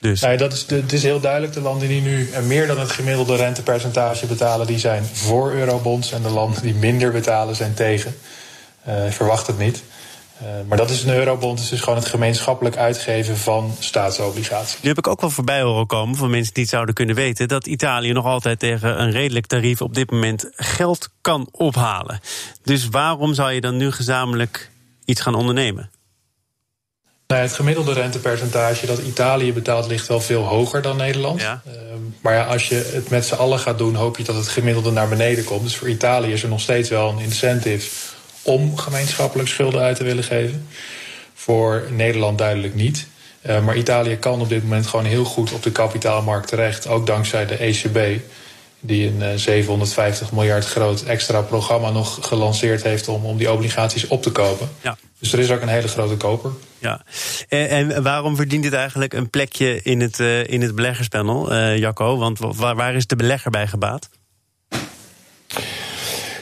Dus. 0.00 0.20
Nee, 0.20 0.36
dat 0.36 0.52
is, 0.52 0.66
het 0.68 0.92
is 0.92 1.02
heel 1.02 1.20
duidelijk. 1.20 1.52
De 1.52 1.60
landen 1.60 1.88
die 1.88 2.00
nu 2.00 2.28
meer 2.46 2.66
dan 2.66 2.78
het 2.78 2.90
gemiddelde 2.90 3.36
rentepercentage 3.36 4.26
betalen, 4.26 4.66
die 4.66 4.78
zijn 4.78 5.04
voor 5.04 5.52
eurobonds. 5.52 6.12
En 6.12 6.22
de 6.22 6.30
landen 6.30 6.62
die 6.62 6.74
minder 6.74 7.12
betalen, 7.12 7.56
zijn 7.56 7.74
tegen. 7.74 8.16
Uh, 8.88 9.06
ik 9.06 9.12
verwacht 9.12 9.46
het 9.46 9.58
niet. 9.58 9.82
Uh, 10.42 10.48
maar 10.68 10.76
dat 10.78 10.90
is 10.90 11.02
een 11.02 11.14
eurobond, 11.14 11.52
het 11.52 11.64
is 11.64 11.68
dus 11.68 11.80
gewoon 11.80 11.98
het 11.98 12.08
gemeenschappelijk 12.08 12.76
uitgeven 12.76 13.36
van 13.36 13.74
staatsobligaties. 13.78 14.82
Nu 14.82 14.88
heb 14.88 14.98
ik 14.98 15.06
ook 15.06 15.20
wel 15.20 15.30
voorbij 15.30 15.62
horen 15.62 15.86
komen 15.86 16.16
van 16.16 16.30
mensen 16.30 16.54
die 16.54 16.62
het 16.62 16.72
zouden 16.72 16.94
kunnen 16.94 17.14
weten 17.14 17.48
dat 17.48 17.66
Italië 17.66 18.12
nog 18.12 18.24
altijd 18.24 18.58
tegen 18.58 19.00
een 19.02 19.10
redelijk 19.10 19.46
tarief 19.46 19.80
op 19.80 19.94
dit 19.94 20.10
moment 20.10 20.50
geld 20.54 21.08
kan 21.20 21.48
ophalen. 21.50 22.20
Dus 22.62 22.88
waarom 22.88 23.34
zou 23.34 23.52
je 23.52 23.60
dan 23.60 23.76
nu 23.76 23.90
gezamenlijk 23.90 24.70
iets 25.04 25.20
gaan 25.20 25.34
ondernemen? 25.34 25.90
Nou, 27.30 27.42
het 27.42 27.52
gemiddelde 27.52 27.92
rentepercentage 27.92 28.86
dat 28.86 28.98
Italië 28.98 29.52
betaalt 29.52 29.86
ligt 29.86 30.06
wel 30.06 30.20
veel 30.20 30.42
hoger 30.42 30.82
dan 30.82 30.96
Nederland. 30.96 31.40
Ja. 31.40 31.62
Uh, 31.66 31.72
maar 32.20 32.34
ja, 32.34 32.44
als 32.44 32.68
je 32.68 32.90
het 32.92 33.10
met 33.10 33.26
z'n 33.26 33.34
allen 33.34 33.58
gaat 33.58 33.78
doen, 33.78 33.94
hoop 33.94 34.16
je 34.16 34.24
dat 34.24 34.34
het 34.34 34.48
gemiddelde 34.48 34.90
naar 34.90 35.08
beneden 35.08 35.44
komt. 35.44 35.62
Dus 35.62 35.76
voor 35.76 35.88
Italië 35.88 36.32
is 36.32 36.42
er 36.42 36.48
nog 36.48 36.60
steeds 36.60 36.88
wel 36.88 37.08
een 37.08 37.18
incentive 37.18 37.88
om 38.42 38.76
gemeenschappelijk 38.76 39.48
schulden 39.48 39.80
uit 39.80 39.96
te 39.96 40.04
willen 40.04 40.24
geven. 40.24 40.68
Voor 41.34 41.86
Nederland 41.90 42.38
duidelijk 42.38 42.74
niet. 42.74 43.06
Uh, 43.46 43.60
maar 43.64 43.76
Italië 43.76 44.16
kan 44.16 44.40
op 44.40 44.48
dit 44.48 44.62
moment 44.62 44.86
gewoon 44.86 45.04
heel 45.04 45.24
goed 45.24 45.52
op 45.52 45.62
de 45.62 45.72
kapitaalmarkt 45.72 46.48
terecht, 46.48 46.86
ook 46.86 47.06
dankzij 47.06 47.46
de 47.46 47.56
ECB 47.56 48.20
die 48.80 49.06
een 49.06 49.20
uh, 49.20 49.32
eh, 49.32 49.38
750 49.38 50.32
miljard 50.32 50.64
groot 50.64 51.02
extra 51.02 51.40
programma 51.40 51.90
nog 51.90 52.18
gelanceerd 52.28 52.82
heeft 52.82 53.08
om, 53.08 53.24
om 53.24 53.36
die 53.36 53.52
obligaties 53.52 54.06
op 54.06 54.22
te 54.22 54.32
kopen. 54.32 54.68
Ja. 54.80 54.96
Dus 55.18 55.32
er 55.32 55.38
is 55.38 55.50
ook 55.50 55.60
een 55.60 55.68
hele 55.68 55.88
grote 55.88 56.16
koper. 56.16 56.50
Ja. 56.78 57.02
En, 57.48 57.68
en 57.68 58.02
waarom 58.02 58.36
verdient 58.36 58.62
dit 58.62 58.72
eigenlijk 58.72 59.12
een 59.12 59.30
plekje 59.30 59.80
in 59.82 60.00
het, 60.00 60.18
uh, 60.18 60.46
in 60.46 60.62
het 60.62 60.74
beleggerspanel, 60.74 61.52
uh, 61.52 61.78
Jacco? 61.78 62.18
Want 62.18 62.38
waar, 62.38 62.76
waar 62.76 62.94
is 62.94 63.06
de 63.06 63.16
belegger 63.16 63.50
bij 63.50 63.66
gebaat? 63.66 64.08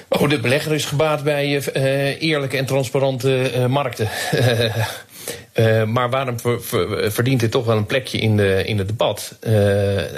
Oh, 0.09 0.29
de 0.29 0.41
belegger 0.41 0.75
is 0.75 0.85
gebaat 0.85 1.25
bij 1.25 1.63
uh, 1.75 2.23
eerlijke 2.23 2.57
en 2.57 2.67
transparante 2.67 3.53
uh, 3.55 3.67
markten. 3.67 4.09
uh, 5.55 5.85
maar 5.85 6.11
waarom 6.11 6.41
ver, 6.41 6.63
ver, 6.63 7.13
verdient 7.13 7.41
dit 7.41 7.51
toch 7.51 7.65
wel 7.65 7.77
een 7.77 7.87
plekje 7.87 8.19
in, 8.19 8.37
de, 8.37 8.63
in 8.67 8.79
het 8.79 8.89
debat? 8.89 9.39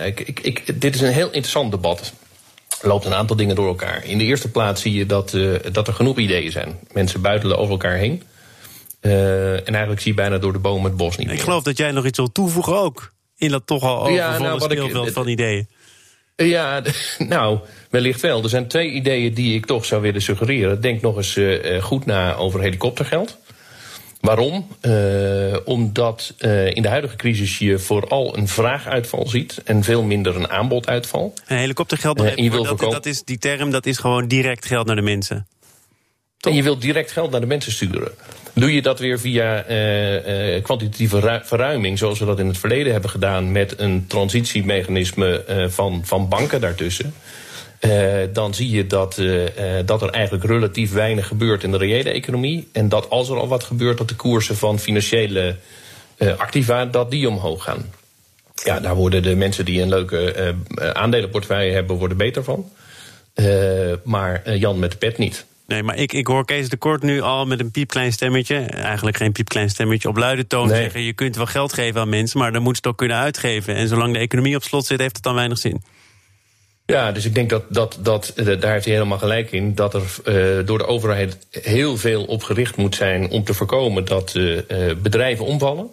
Ik, 0.05 0.21
ik, 0.21 0.41
ik, 0.41 0.81
dit 0.81 0.95
is 0.95 1.01
een 1.01 1.13
heel 1.13 1.27
interessant 1.27 1.71
debat. 1.71 2.13
Er 2.83 2.89
loopt 2.89 3.05
een 3.05 3.15
aantal 3.15 3.37
dingen 3.37 3.55
door 3.55 3.69
elkaar. 3.69 4.05
In 4.05 4.19
de 4.19 4.25
eerste 4.25 4.51
plaats 4.51 4.83
zie 4.83 4.95
je 4.95 5.07
dat, 5.07 5.37
dat 5.73 5.89
er 5.89 5.95
genoeg 5.95 6.19
ideeën 6.19 6.53
zijn. 6.53 6.79
Mensen 6.93 7.21
buitelen 7.21 7.59
over 7.59 7.73
elkaar 7.73 7.97
heen. 7.97 8.23
Uh, 9.01 9.53
en 9.53 9.67
eigenlijk 9.67 10.01
zie 10.01 10.11
je 10.11 10.17
bijna 10.17 10.39
door 10.39 10.53
de 10.53 10.59
bomen 10.59 10.85
het 10.85 10.97
bos 10.97 11.17
niet 11.17 11.31
Ik 11.31 11.41
geloof 11.41 11.63
dat 11.63 11.77
jij 11.77 11.91
nog 11.91 12.07
iets 12.07 12.19
wil 12.19 12.33
toevoegen 12.33 12.77
ook 12.77 13.13
in 13.37 13.51
dat 13.51 13.67
toch 13.67 13.83
al 13.83 13.97
overvolle 13.97 14.17
ja, 14.17 14.39
nou, 14.39 14.61
speelveld 14.61 15.13
van 15.13 15.29
ideeën? 15.29 15.69
Ja, 16.37 16.83
nou, 17.19 17.59
wellicht 17.91 18.21
wel. 18.21 18.43
Er 18.43 18.49
zijn 18.49 18.69
twee 18.69 18.91
ideeën 18.91 19.35
die 19.35 19.55
ik 19.55 19.67
toch 19.67 19.85
zou 19.85 20.03
willen 20.03 20.23
suggereren. 20.23 20.81
Denk 20.81 21.01
nog 21.01 21.17
eens 21.17 21.37
uh, 21.37 21.83
goed 21.83 22.07
na 22.07 22.35
over 22.35 22.61
helikoptergeld. 22.61 23.39
Waarom? 24.21 24.67
Uh, 24.83 25.57
omdat 25.65 26.35
uh, 26.39 26.75
in 26.75 26.83
de 26.83 26.89
huidige 26.89 27.17
crisis 27.17 27.59
je 27.59 27.79
vooral 27.79 28.37
een 28.37 28.49
vraaguitval 28.49 29.29
ziet 29.29 29.63
en 29.65 29.83
veel 29.83 30.03
minder 30.03 30.37
een 30.37 30.49
aanboduitval. 30.51 31.35
Een 31.47 31.57
helikoptergeld, 31.57 32.21
uh, 32.21 32.37
je 32.37 32.51
wil 32.51 32.65
dat, 32.65 32.79
dat 32.79 33.07
is 33.07 33.25
die 33.25 33.39
term, 33.39 33.71
dat 33.71 33.87
is 33.87 33.99
gewoon 33.99 34.29
direct 34.29 34.67
geld 34.67 34.87
naar 34.87 34.97
de 34.97 35.03
mensen. 35.03 35.47
En 36.41 36.55
je 36.55 36.63
wilt 36.63 36.81
direct 36.81 37.13
geld 37.13 37.31
naar 37.31 37.41
de 37.41 37.47
mensen 37.47 37.73
sturen. 37.73 38.13
Doe 38.55 38.75
je 38.75 38.83
dat 38.83 38.99
weer 38.99 39.21
via 39.21 39.69
uh, 39.69 40.55
uh, 40.55 40.63
kwantitatieve 40.63 41.41
verruiming, 41.45 41.99
zoals 41.99 42.19
we 42.19 42.25
dat 42.25 42.39
in 42.39 42.47
het 42.47 42.59
verleden 42.59 42.93
hebben 42.93 43.11
gedaan 43.11 43.53
met 43.53 43.75
een 43.79 44.05
transitiemechanisme 44.07 45.45
uh, 45.49 45.69
van, 45.69 46.01
van 46.05 46.29
banken 46.29 46.61
daartussen. 46.61 47.15
Dan 48.33 48.55
zie 48.55 48.71
je 48.71 48.87
dat, 48.87 49.23
dat 49.85 50.03
er 50.03 50.11
eigenlijk 50.11 50.45
relatief 50.45 50.93
weinig 50.93 51.27
gebeurt 51.27 51.63
in 51.63 51.71
de 51.71 51.77
reële 51.77 52.11
economie. 52.11 52.69
En 52.73 52.89
dat 52.89 53.11
als 53.11 53.29
er 53.29 53.37
al 53.37 53.49
wat 53.49 53.65
gebeurt, 53.65 53.99
dat 53.99 54.09
de 54.09 54.15
koersen 54.15 54.57
van 54.57 54.79
financiële 54.79 55.57
activa 56.37 56.87
dat 56.87 57.11
die 57.11 57.29
omhoog 57.29 57.63
gaan. 57.63 57.93
Ja, 58.65 58.81
daar 58.81 58.95
worden 58.95 59.23
de 59.23 59.37
mensen 59.37 59.65
die 59.65 59.83
een 59.83 59.89
leuke 59.89 60.55
aandelenportefeuille 60.93 61.73
hebben, 61.73 61.97
worden 61.97 62.17
beter 62.17 62.45
van. 62.45 62.71
maar 64.03 64.57
Jan 64.57 64.79
met 64.79 64.91
de 64.91 64.97
pet 64.97 65.19
niet. 65.19 65.49
Nee, 65.67 65.83
maar 65.83 65.97
ik, 65.97 66.13
ik 66.13 66.27
hoor 66.27 66.45
Kees 66.45 66.69
de 66.69 66.77
Kort 66.77 67.03
nu 67.03 67.21
al 67.21 67.47
met 67.47 67.61
een 67.61 67.71
piepklein 67.71 68.13
stemmetje... 68.13 68.57
eigenlijk 68.57 69.17
geen 69.17 69.33
piepklein 69.33 69.71
stemmetje, 69.71 70.09
op 70.09 70.17
luide 70.17 70.47
toon 70.47 70.69
zeggen... 70.69 71.03
je 71.03 71.13
kunt 71.13 71.37
wel 71.37 71.47
geld 71.47 71.73
geven 71.73 72.01
aan 72.01 72.09
mensen, 72.09 72.39
maar 72.39 72.53
dan 72.53 72.63
moet 72.63 72.73
je 72.73 72.81
het 72.83 72.91
ook 72.91 72.99
kunnen 72.99 73.17
uitgeven. 73.17 73.75
En 73.75 73.89
zolang 73.89 74.13
de 74.13 74.19
economie 74.19 74.57
op 74.57 74.63
slot 74.63 74.87
zit, 74.87 75.01
heeft 75.01 75.15
het 75.15 75.25
dan 75.25 75.35
weinig 75.35 75.59
zin. 75.59 75.83
Ja, 76.91 77.13
dus 77.13 77.25
ik 77.25 77.35
denk 77.35 77.51
dat, 77.51 77.63
dat, 77.69 77.99
dat 78.03 78.33
eh, 78.37 78.61
daar 78.61 78.73
heeft 78.73 78.85
hij 78.85 78.95
helemaal 78.95 79.19
gelijk 79.19 79.53
in... 79.53 79.75
dat 79.75 79.95
er 79.95 80.03
uh, 80.25 80.67
door 80.67 80.79
de 80.79 80.87
overheid 80.87 81.39
heel 81.51 81.97
veel 81.97 82.25
op 82.25 82.43
gericht 82.43 82.77
moet 82.77 82.95
zijn... 82.95 83.31
om 83.31 83.45
te 83.45 83.55
voorkomen 83.55 84.05
dat 84.05 84.35
uh, 84.35 84.61
bedrijven 85.03 85.45
omvallen... 85.45 85.89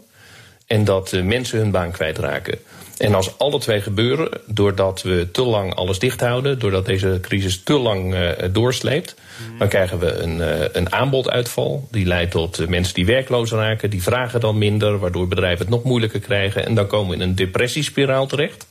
en 0.68 0.84
dat 0.84 1.12
mensen 1.24 1.60
hun 1.60 1.72
baan 1.72 1.92
kwijtraken. 1.92 2.60
En 2.98 3.16
als 3.16 3.38
alle 3.38 3.60
twee 3.60 3.82
gebeuren, 3.82 4.30
doordat 4.46 5.02
we 5.02 5.28
te 5.32 5.44
lang 5.44 5.76
alles 5.76 6.00
dicht 6.00 6.22
houden, 6.22 6.60
doordat 6.60 6.86
deze 6.86 7.18
crisis 7.22 7.64
te 7.64 7.74
lang 7.74 8.16
doorsleept, 8.52 9.16
mm. 9.52 9.58
dan 9.58 9.68
krijgen 9.68 10.00
we 10.00 10.14
een, 10.14 10.42
een 10.78 10.94
aanboduitval. 10.94 11.88
Die 11.92 12.06
leidt 12.06 12.32
tot 12.32 12.70
mensen 12.70 12.94
die 12.94 13.06
werkloos 13.06 13.52
raken, 13.52 13.90
die 13.90 14.04
vragen 14.04 14.40
dan 14.40 14.58
minder, 14.58 15.00
waardoor 15.00 15.28
bedrijven 15.28 15.66
het 15.66 15.70
nog 15.70 15.84
moeilijker 15.84 16.20
krijgen. 16.20 16.66
En 16.66 16.76
dan 16.76 16.88
komen 16.88 17.10
we 17.10 17.24
in 17.24 17.30
een 17.30 17.36
depressiespiraal 17.36 18.28
terecht. 18.28 18.66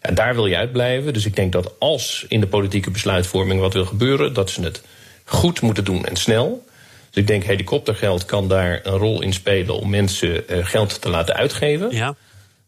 En 0.00 0.14
daar 0.14 0.34
wil 0.34 0.46
je 0.46 0.56
uitblijven. 0.56 1.12
Dus 1.12 1.26
ik 1.26 1.36
denk 1.36 1.52
dat 1.52 1.74
als 1.78 2.24
in 2.28 2.40
de 2.40 2.46
politieke 2.46 2.90
besluitvorming 2.90 3.60
wat 3.60 3.72
wil 3.72 3.84
gebeuren, 3.84 4.32
dat 4.32 4.50
ze 4.50 4.62
het 4.62 4.82
goed 5.24 5.60
moeten 5.60 5.84
doen 5.84 6.04
en 6.04 6.16
snel. 6.16 6.66
Dus 7.10 7.22
ik 7.22 7.26
denk 7.26 7.44
helikoptergeld 7.44 8.24
kan 8.24 8.48
daar 8.48 8.80
een 8.82 8.96
rol 8.96 9.22
in 9.22 9.32
spelen 9.32 9.78
om 9.78 9.90
mensen 9.90 10.44
geld 10.48 11.00
te 11.00 11.08
laten 11.08 11.34
uitgeven. 11.34 11.90
Ja. 11.90 12.14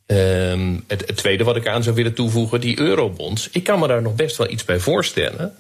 Um, 0.06 0.84
het, 0.86 1.06
het, 1.06 1.16
tweede 1.16 1.44
wat 1.44 1.56
ik 1.56 1.68
aan 1.68 1.82
zou 1.82 1.96
willen 1.96 2.14
toevoegen, 2.14 2.60
die 2.60 2.80
eurobonds. 2.80 3.48
Ik 3.52 3.64
kan 3.64 3.78
me 3.78 3.86
daar 3.86 4.02
nog 4.02 4.14
best 4.14 4.36
wel 4.36 4.50
iets 4.50 4.64
bij 4.64 4.78
voorstellen. 4.78 5.54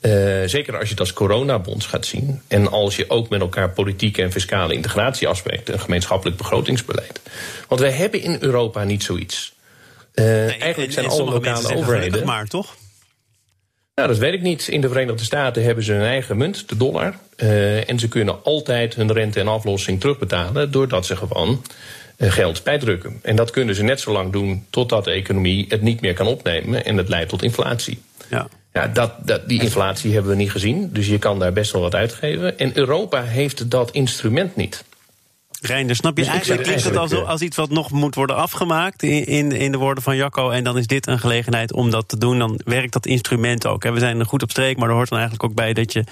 Uh, 0.00 0.12
zeker 0.46 0.74
als 0.74 0.84
je 0.84 0.90
het 0.90 1.00
als 1.00 1.12
coronabonds 1.12 1.86
gaat 1.86 2.06
zien. 2.06 2.40
En 2.48 2.70
als 2.70 2.96
je 2.96 3.10
ook 3.10 3.28
met 3.28 3.40
elkaar 3.40 3.70
politieke 3.70 4.22
en 4.22 4.32
fiscale 4.32 4.74
integratieaspecten, 4.74 5.74
een 5.74 5.80
gemeenschappelijk 5.80 6.36
begrotingsbeleid. 6.36 7.20
Want 7.68 7.80
wij 7.80 7.90
hebben 7.90 8.22
in 8.22 8.36
Europa 8.40 8.84
niet 8.84 9.02
zoiets. 9.02 9.54
Uh, 10.14 10.24
nee, 10.24 10.58
eigenlijk 10.58 10.92
zijn 10.92 11.06
alle 11.06 11.30
lokale 11.30 11.74
overheden. 11.74 12.26
maar 12.26 12.46
toch? 12.46 12.76
Nou, 13.94 14.08
dat 14.08 14.18
weet 14.18 14.34
ik 14.34 14.42
niet. 14.42 14.68
In 14.68 14.80
de 14.80 14.88
Verenigde 14.88 15.24
Staten 15.24 15.62
hebben 15.62 15.84
ze 15.84 15.92
hun 15.92 16.06
eigen 16.06 16.36
munt, 16.36 16.68
de 16.68 16.76
dollar. 16.76 17.14
Uh, 17.36 17.90
en 17.90 17.98
ze 17.98 18.08
kunnen 18.08 18.44
altijd 18.44 18.94
hun 18.94 19.12
rente 19.12 19.40
en 19.40 19.48
aflossing 19.48 20.00
terugbetalen. 20.00 20.70
doordat 20.70 21.06
ze 21.06 21.16
gewoon 21.16 21.62
eh, 22.16 22.32
geld 22.32 22.62
bijdrukken. 22.62 23.18
En 23.22 23.36
dat 23.36 23.50
kunnen 23.50 23.74
ze 23.74 23.82
net 23.82 24.00
zo 24.00 24.12
lang 24.12 24.32
doen 24.32 24.66
totdat 24.70 25.04
de 25.04 25.10
economie 25.10 25.64
het 25.68 25.82
niet 25.82 26.00
meer 26.00 26.14
kan 26.14 26.26
opnemen 26.26 26.84
en 26.84 26.96
het 26.96 27.08
leidt 27.08 27.28
tot 27.28 27.42
inflatie. 27.42 28.02
Ja. 28.30 28.48
Ja, 28.72 28.86
dat, 28.86 29.12
dat, 29.24 29.48
die 29.48 29.62
inflatie 29.62 30.12
hebben 30.12 30.30
we 30.30 30.36
niet 30.36 30.50
gezien, 30.50 30.90
dus 30.92 31.06
je 31.06 31.18
kan 31.18 31.38
daar 31.38 31.52
best 31.52 31.72
wel 31.72 31.82
wat 31.82 31.94
uitgeven. 31.94 32.58
En 32.58 32.76
Europa 32.76 33.22
heeft 33.22 33.70
dat 33.70 33.90
instrument 33.90 34.56
niet. 34.56 34.84
Reinder, 35.60 35.96
snap 35.96 36.16
je? 36.16 36.22
Dus 36.22 36.32
eigenlijk 36.32 36.62
klinkt 36.62 36.84
het 36.84 36.96
als, 36.96 37.14
als 37.24 37.40
iets 37.40 37.56
wat 37.56 37.70
nog 37.70 37.90
moet 37.90 38.14
worden 38.14 38.36
afgemaakt 38.36 39.02
in, 39.02 39.26
in, 39.26 39.52
in 39.52 39.72
de 39.72 39.78
woorden 39.78 40.02
van 40.02 40.16
Jacco. 40.16 40.50
En 40.50 40.64
dan 40.64 40.78
is 40.78 40.86
dit 40.86 41.06
een 41.06 41.18
gelegenheid 41.18 41.72
om 41.72 41.90
dat 41.90 42.08
te 42.08 42.18
doen. 42.18 42.38
Dan 42.38 42.60
werkt 42.64 42.92
dat 42.92 43.06
instrument 43.06 43.66
ook. 43.66 43.82
We 43.82 43.98
zijn 43.98 44.18
er 44.18 44.26
goed 44.26 44.42
op 44.42 44.50
streek, 44.50 44.76
maar 44.76 44.88
er 44.88 44.94
hoort 44.94 45.08
dan 45.08 45.18
eigenlijk 45.18 45.50
ook 45.50 45.56
bij 45.56 45.72
dat 45.72 45.92
je, 45.92 46.04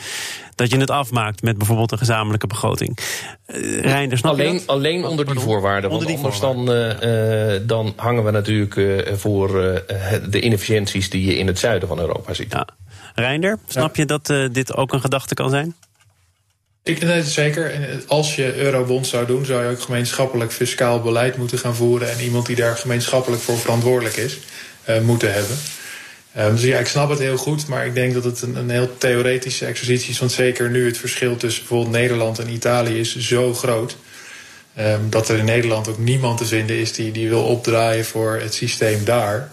dat 0.54 0.70
je 0.70 0.76
het 0.76 0.90
afmaakt 0.90 1.42
met 1.42 1.58
bijvoorbeeld 1.58 1.92
een 1.92 1.98
gezamenlijke 1.98 2.46
begroting. 2.46 2.98
Uh, 3.46 3.80
Reinder, 3.80 4.18
snap 4.18 4.32
alleen, 4.32 4.52
je 4.52 4.58
dat? 4.58 4.66
Alleen 4.66 5.04
onder 5.04 5.26
die 5.26 5.38
voorwaarden. 5.38 5.90
Onder 5.90 6.06
want 6.06 6.18
die 6.18 6.26
anders 6.30 6.64
voorwaarden. 6.64 7.00
Dan, 7.00 7.60
uh, 7.60 7.60
dan 7.66 7.92
hangen 7.96 8.24
we 8.24 8.30
natuurlijk 8.30 8.76
uh, 8.76 9.14
voor 9.14 9.48
de 10.30 10.40
inefficiënties 10.40 11.10
die 11.10 11.24
je 11.24 11.38
in 11.38 11.46
het 11.46 11.58
zuiden 11.58 11.88
van 11.88 11.98
Europa 11.98 12.34
ziet. 12.34 12.52
Ja. 12.52 12.66
Reinder, 13.14 13.58
snap 13.66 13.96
je 13.96 14.04
dat 14.04 14.26
dit 14.52 14.76
ook 14.76 14.92
een 14.92 15.00
gedachte 15.00 15.34
kan 15.34 15.50
zijn? 15.50 15.74
Ik 16.82 17.00
denk 17.00 17.12
het 17.12 17.28
zeker. 17.28 17.70
En 17.70 18.02
als 18.06 18.36
je 18.36 18.54
eurobond 18.54 19.06
zou 19.06 19.26
doen, 19.26 19.44
zou 19.44 19.64
je 19.64 19.70
ook 19.70 19.80
gemeenschappelijk 19.80 20.52
fiscaal 20.52 21.00
beleid 21.00 21.36
moeten 21.36 21.58
gaan 21.58 21.76
voeren. 21.76 22.10
En 22.10 22.20
iemand 22.20 22.46
die 22.46 22.56
daar 22.56 22.76
gemeenschappelijk 22.76 23.42
voor 23.42 23.58
verantwoordelijk 23.58 24.16
is, 24.16 24.38
uh, 24.88 25.00
moeten 25.00 25.32
hebben. 25.32 25.56
Um, 26.38 26.52
dus 26.54 26.62
ja, 26.62 26.78
ik 26.78 26.86
snap 26.86 27.10
het 27.10 27.18
heel 27.18 27.36
goed, 27.36 27.66
maar 27.66 27.86
ik 27.86 27.94
denk 27.94 28.14
dat 28.14 28.24
het 28.24 28.42
een, 28.42 28.56
een 28.56 28.70
heel 28.70 28.96
theoretische 28.98 29.66
exercitie 29.66 30.10
is. 30.10 30.18
Want 30.18 30.32
zeker 30.32 30.70
nu 30.70 30.86
het 30.86 30.98
verschil 30.98 31.36
tussen 31.36 31.62
bijvoorbeeld 31.62 31.92
Nederland 31.92 32.38
en 32.38 32.48
Italië 32.48 32.98
is 33.00 33.16
zo 33.16 33.54
groot. 33.54 33.96
Um, 34.78 35.10
dat 35.10 35.28
er 35.28 35.38
in 35.38 35.44
Nederland 35.44 35.88
ook 35.88 35.98
niemand 35.98 36.38
te 36.38 36.46
vinden 36.46 36.76
is 36.76 36.92
die, 36.92 37.12
die 37.12 37.28
wil 37.28 37.44
opdraaien 37.44 38.04
voor 38.04 38.38
het 38.40 38.54
systeem 38.54 39.04
daar. 39.04 39.50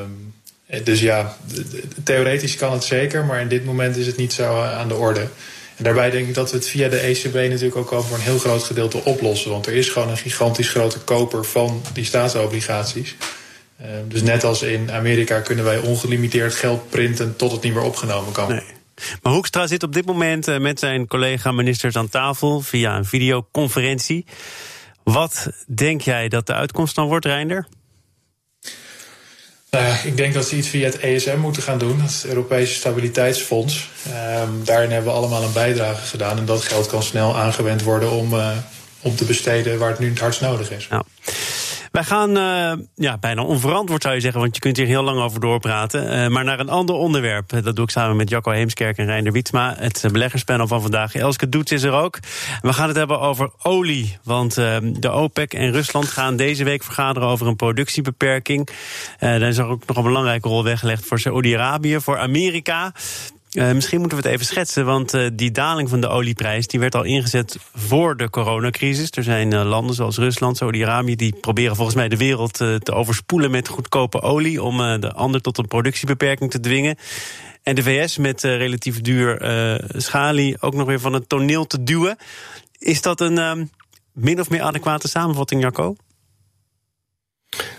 Um, 0.00 0.34
dus 0.84 1.00
ja, 1.00 1.36
theoretisch 2.02 2.56
kan 2.56 2.72
het 2.72 2.84
zeker, 2.84 3.24
maar 3.24 3.40
in 3.40 3.48
dit 3.48 3.64
moment 3.64 3.96
is 3.96 4.06
het 4.06 4.16
niet 4.16 4.32
zo 4.32 4.62
aan 4.62 4.88
de 4.88 4.94
orde. 4.94 5.28
Daarbij 5.78 6.10
denk 6.10 6.28
ik 6.28 6.34
dat 6.34 6.50
we 6.50 6.56
het 6.56 6.68
via 6.68 6.88
de 6.88 6.98
ECB 6.98 7.34
natuurlijk 7.34 7.76
ook 7.76 7.90
al 7.90 8.02
voor 8.02 8.16
een 8.16 8.22
heel 8.22 8.38
groot 8.38 8.62
gedeelte 8.62 9.04
oplossen. 9.04 9.50
Want 9.50 9.66
er 9.66 9.74
is 9.74 9.88
gewoon 9.88 10.08
een 10.08 10.16
gigantisch 10.16 10.68
grote 10.68 10.98
koper 10.98 11.44
van 11.44 11.82
die 11.92 12.04
staatsobligaties. 12.04 13.16
Uh, 13.80 13.86
dus 14.08 14.22
net 14.22 14.44
als 14.44 14.62
in 14.62 14.90
Amerika 14.90 15.40
kunnen 15.40 15.64
wij 15.64 15.78
ongelimiteerd 15.78 16.54
geld 16.54 16.90
printen 16.90 17.36
tot 17.36 17.52
het 17.52 17.62
niet 17.62 17.74
meer 17.74 17.82
opgenomen 17.82 18.32
kan. 18.32 18.62
Maar 19.22 19.32
Hoekstra 19.32 19.66
zit 19.66 19.82
op 19.82 19.92
dit 19.92 20.06
moment 20.06 20.48
eh, 20.48 20.58
met 20.58 20.78
zijn 20.78 21.06
collega-ministers 21.06 21.96
aan 21.96 22.08
tafel 22.08 22.60
via 22.60 22.96
een 22.96 23.04
videoconferentie. 23.04 24.26
Wat 25.02 25.48
denk 25.66 26.00
jij 26.00 26.28
dat 26.28 26.46
de 26.46 26.54
uitkomst 26.54 26.94
dan 26.94 27.06
wordt, 27.06 27.24
Reinder? 27.24 27.66
Nou 29.70 29.96
ik 30.04 30.16
denk 30.16 30.34
dat 30.34 30.46
ze 30.46 30.56
iets 30.56 30.68
via 30.68 30.84
het 30.84 30.98
ESM 30.98 31.38
moeten 31.38 31.62
gaan 31.62 31.78
doen, 31.78 32.00
het 32.00 32.24
Europese 32.26 32.74
Stabiliteitsfonds. 32.74 33.88
Um, 34.42 34.64
daarin 34.64 34.90
hebben 34.90 35.12
we 35.12 35.18
allemaal 35.18 35.42
een 35.42 35.52
bijdrage 35.52 36.06
gedaan. 36.06 36.38
En 36.38 36.44
dat 36.44 36.62
geld 36.62 36.86
kan 36.86 37.02
snel 37.02 37.36
aangewend 37.36 37.82
worden 37.82 38.10
om, 38.10 38.34
uh, 38.34 38.50
om 39.00 39.16
te 39.16 39.24
besteden 39.24 39.78
waar 39.78 39.90
het 39.90 39.98
nu 39.98 40.08
het 40.08 40.18
hardst 40.18 40.40
nodig 40.40 40.70
is. 40.70 40.86
Ja. 40.90 41.02
Wij 41.98 42.06
gaan 42.06 42.36
uh, 42.36 42.72
ja, 42.94 43.18
bijna 43.18 43.42
onverantwoord 43.42 44.02
zou 44.02 44.14
je 44.14 44.20
zeggen, 44.20 44.40
want 44.40 44.54
je 44.54 44.60
kunt 44.60 44.76
hier 44.76 44.86
heel 44.86 45.02
lang 45.02 45.20
over 45.20 45.40
doorpraten. 45.40 46.12
Uh, 46.12 46.28
maar 46.28 46.44
naar 46.44 46.60
een 46.60 46.68
ander 46.68 46.94
onderwerp. 46.94 47.62
Dat 47.62 47.76
doe 47.76 47.84
ik 47.84 47.90
samen 47.90 48.16
met 48.16 48.30
Jacco 48.30 48.50
Heemskerk 48.50 48.98
en 48.98 49.06
Reinder 49.06 49.32
Wietsma. 49.32 49.74
Het 49.78 50.04
beleggerspanel 50.12 50.66
van 50.66 50.82
vandaag. 50.82 51.14
Elske 51.14 51.48
Doets 51.48 51.72
is 51.72 51.82
er 51.82 51.92
ook. 51.92 52.18
We 52.60 52.72
gaan 52.72 52.88
het 52.88 52.96
hebben 52.96 53.20
over 53.20 53.50
olie. 53.62 54.18
Want 54.22 54.58
uh, 54.58 54.76
de 54.82 55.10
OPEC 55.10 55.54
en 55.54 55.72
Rusland 55.72 56.08
gaan 56.08 56.36
deze 56.36 56.64
week 56.64 56.82
vergaderen 56.82 57.28
over 57.28 57.46
een 57.46 57.56
productiebeperking. 57.56 58.68
daar 59.18 59.42
is 59.42 59.58
ook 59.58 59.86
nog 59.86 59.96
een 59.96 60.02
belangrijke 60.02 60.48
rol 60.48 60.64
weggelegd 60.64 61.04
voor 61.04 61.18
Saoedi-Arabië, 61.18 62.00
voor 62.00 62.18
Amerika. 62.18 62.92
Uh, 63.52 63.72
misschien 63.72 64.00
moeten 64.00 64.18
we 64.18 64.24
het 64.24 64.32
even 64.32 64.46
schetsen, 64.46 64.84
want 64.84 65.14
uh, 65.14 65.28
die 65.32 65.50
daling 65.50 65.88
van 65.88 66.00
de 66.00 66.08
olieprijs 66.08 66.66
die 66.66 66.80
werd 66.80 66.94
al 66.94 67.02
ingezet 67.02 67.58
voor 67.74 68.16
de 68.16 68.30
coronacrisis. 68.30 69.10
Er 69.10 69.22
zijn 69.22 69.52
uh, 69.52 69.64
landen 69.64 69.94
zoals 69.94 70.16
Rusland, 70.16 70.56
Saudi-Arabië, 70.56 71.16
die 71.16 71.36
proberen 71.40 71.76
volgens 71.76 71.96
mij 71.96 72.08
de 72.08 72.16
wereld 72.16 72.52
te 72.56 72.92
overspoelen 72.92 73.50
met 73.50 73.68
goedkope 73.68 74.20
olie 74.20 74.62
om 74.62 75.00
de 75.00 75.12
ander 75.12 75.40
tot 75.40 75.58
een 75.58 75.68
productiebeperking 75.68 76.50
te 76.50 76.60
dwingen. 76.60 76.96
En 77.62 77.74
de 77.74 77.82
VS 77.82 78.16
met 78.16 78.42
relatief 78.42 79.00
duur 79.00 79.42
schalie 79.96 80.60
ook 80.60 80.74
nog 80.74 80.86
weer 80.86 81.00
van 81.00 81.12
het 81.12 81.28
toneel 81.28 81.66
te 81.66 81.82
duwen. 81.82 82.16
Is 82.78 83.02
dat 83.02 83.20
een 83.20 83.38
ehm, 83.38 83.64
min 84.12 84.40
of 84.40 84.50
meer 84.50 84.62
adequate 84.62 85.08
samenvatting, 85.08 85.62
Jacco? 85.62 85.96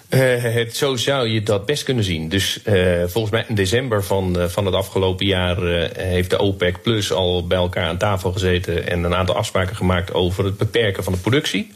Uh, 0.10 0.70
zo 0.72 0.96
zou 0.96 1.28
je 1.28 1.44
dat 1.44 1.66
best 1.66 1.84
kunnen 1.84 2.04
zien. 2.04 2.30
Dus 2.30 2.60
uh, 2.66 3.04
volgens 3.06 3.34
mij 3.34 3.46
in 3.48 3.56
december 3.56 4.04
van, 4.04 4.40
uh, 4.40 4.46
van 4.46 4.66
het 4.66 4.76
afgelopen 4.76 5.26
jaar 5.26 5.58
heeft 5.98 6.30
de 6.30 6.40
OPEC 6.40 6.82
Plus 6.82 7.12
al 7.12 7.48
bij 7.48 7.58
elkaar 7.58 7.88
aan 7.88 7.98
tafel 7.98 8.32
gezeten 8.32 8.88
en 8.88 9.04
een 9.04 9.16
aantal 9.16 9.36
afspraken 9.36 9.76
gemaakt 9.76 10.14
over 10.14 10.46
het 10.46 10.58
beperken 10.58 11.04
van 11.04 11.14
de 11.14 11.20
productie. 11.20 11.74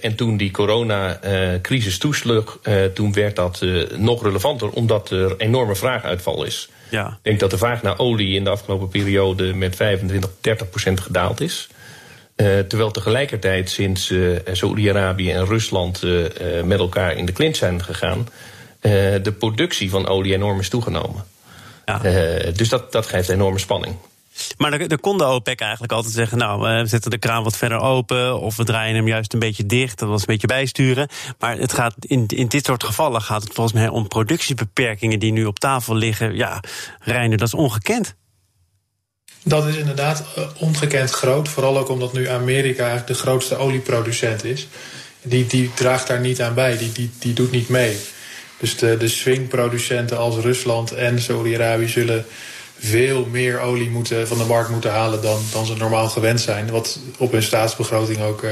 En 0.00 0.14
toen 0.16 0.36
die 0.36 0.50
coronacrisis 0.50 1.98
toesloeg, 1.98 2.58
uh, 2.62 2.84
toen 2.84 3.12
werd 3.12 3.36
dat 3.36 3.64
nog 3.96 4.22
relevanter, 4.22 4.70
omdat 4.70 5.10
er 5.10 5.36
enorme 5.36 5.74
vraaguitval 5.74 6.44
is. 6.44 6.68
Ja. 6.90 7.06
Ik 7.06 7.18
denk 7.22 7.40
dat 7.40 7.50
de 7.50 7.58
vraag 7.58 7.82
naar 7.82 7.98
olie 7.98 8.34
in 8.34 8.44
de 8.44 8.50
afgelopen 8.50 8.88
periode 8.88 9.54
met 9.54 9.76
25, 9.76 10.30
30 10.40 10.70
procent 10.70 11.00
gedaald 11.00 11.40
is. 11.40 11.68
Terwijl 12.36 12.90
tegelijkertijd 12.90 13.70
sinds 13.70 14.12
Saoedi-Arabië 14.52 15.30
en 15.30 15.46
Rusland 15.46 16.02
met 16.64 16.78
elkaar 16.78 17.16
in 17.16 17.26
de 17.26 17.32
klint 17.32 17.56
zijn 17.56 17.84
gegaan, 17.84 18.28
de 19.22 19.34
productie 19.38 19.90
van 19.90 20.06
olie 20.06 20.34
enorm 20.34 20.60
is 20.60 20.68
toegenomen. 20.68 21.24
Ja. 21.84 21.98
dus 22.50 22.68
dat, 22.68 22.92
dat 22.92 23.06
geeft 23.06 23.28
enorme 23.28 23.58
spanning. 23.58 23.96
Maar 24.56 24.88
dan 24.88 25.00
kon 25.00 25.18
de 25.18 25.24
OPEC 25.24 25.60
eigenlijk 25.60 25.92
altijd 25.92 26.14
zeggen: 26.14 26.38
Nou, 26.38 26.60
we 26.60 26.86
zetten 26.86 27.10
de 27.10 27.18
kraan 27.18 27.42
wat 27.42 27.56
verder 27.56 27.78
open. 27.78 28.40
Of 28.40 28.56
we 28.56 28.64
draaien 28.64 28.96
hem 28.96 29.08
juist 29.08 29.32
een 29.32 29.38
beetje 29.38 29.66
dicht. 29.66 29.98
Dat 29.98 30.08
was 30.08 30.20
een 30.20 30.26
beetje 30.26 30.46
bijsturen. 30.46 31.08
Maar 31.38 31.58
het 31.58 31.72
gaat 31.72 31.94
in, 32.00 32.24
in 32.26 32.46
dit 32.46 32.64
soort 32.64 32.84
gevallen 32.84 33.22
gaat 33.22 33.42
het 33.42 33.52
volgens 33.52 33.76
mij 33.76 33.88
om 33.88 34.08
productiebeperkingen 34.08 35.18
die 35.18 35.32
nu 35.32 35.44
op 35.44 35.58
tafel 35.58 35.94
liggen. 35.94 36.34
Ja, 36.34 36.60
Reiner, 37.00 37.38
dat 37.38 37.46
is 37.46 37.54
ongekend. 37.54 38.14
Dat 39.48 39.66
is 39.66 39.76
inderdaad 39.76 40.24
eh, 40.36 40.44
ongekend 40.58 41.10
groot. 41.10 41.48
Vooral 41.48 41.78
ook 41.78 41.88
omdat 41.88 42.12
nu 42.12 42.28
Amerika 42.28 43.02
de 43.06 43.14
grootste 43.14 43.56
olieproducent 43.56 44.44
is. 44.44 44.68
Die, 45.22 45.46
die 45.46 45.70
draagt 45.74 46.06
daar 46.06 46.20
niet 46.20 46.42
aan 46.42 46.54
bij. 46.54 46.78
Die, 46.78 46.92
die, 46.92 47.10
die 47.18 47.32
doet 47.32 47.50
niet 47.50 47.68
mee. 47.68 47.96
Dus 48.58 48.76
de, 48.76 48.96
de 48.96 49.08
swingproducenten 49.08 50.18
als 50.18 50.36
Rusland 50.36 50.92
en 50.92 51.20
Saudi-Arabië 51.20 51.88
zullen 51.88 52.26
veel 52.78 53.26
meer 53.30 53.60
olie 53.60 53.90
moeten, 53.90 54.28
van 54.28 54.38
de 54.38 54.44
markt 54.44 54.70
moeten 54.70 54.90
halen 54.90 55.22
dan, 55.22 55.40
dan 55.52 55.66
ze 55.66 55.76
normaal 55.76 56.08
gewend 56.08 56.40
zijn. 56.40 56.70
Wat 56.70 56.98
op 57.18 57.32
hun 57.32 57.42
staatsbegroting 57.42 58.22
ook 58.22 58.42
uh, 58.42 58.50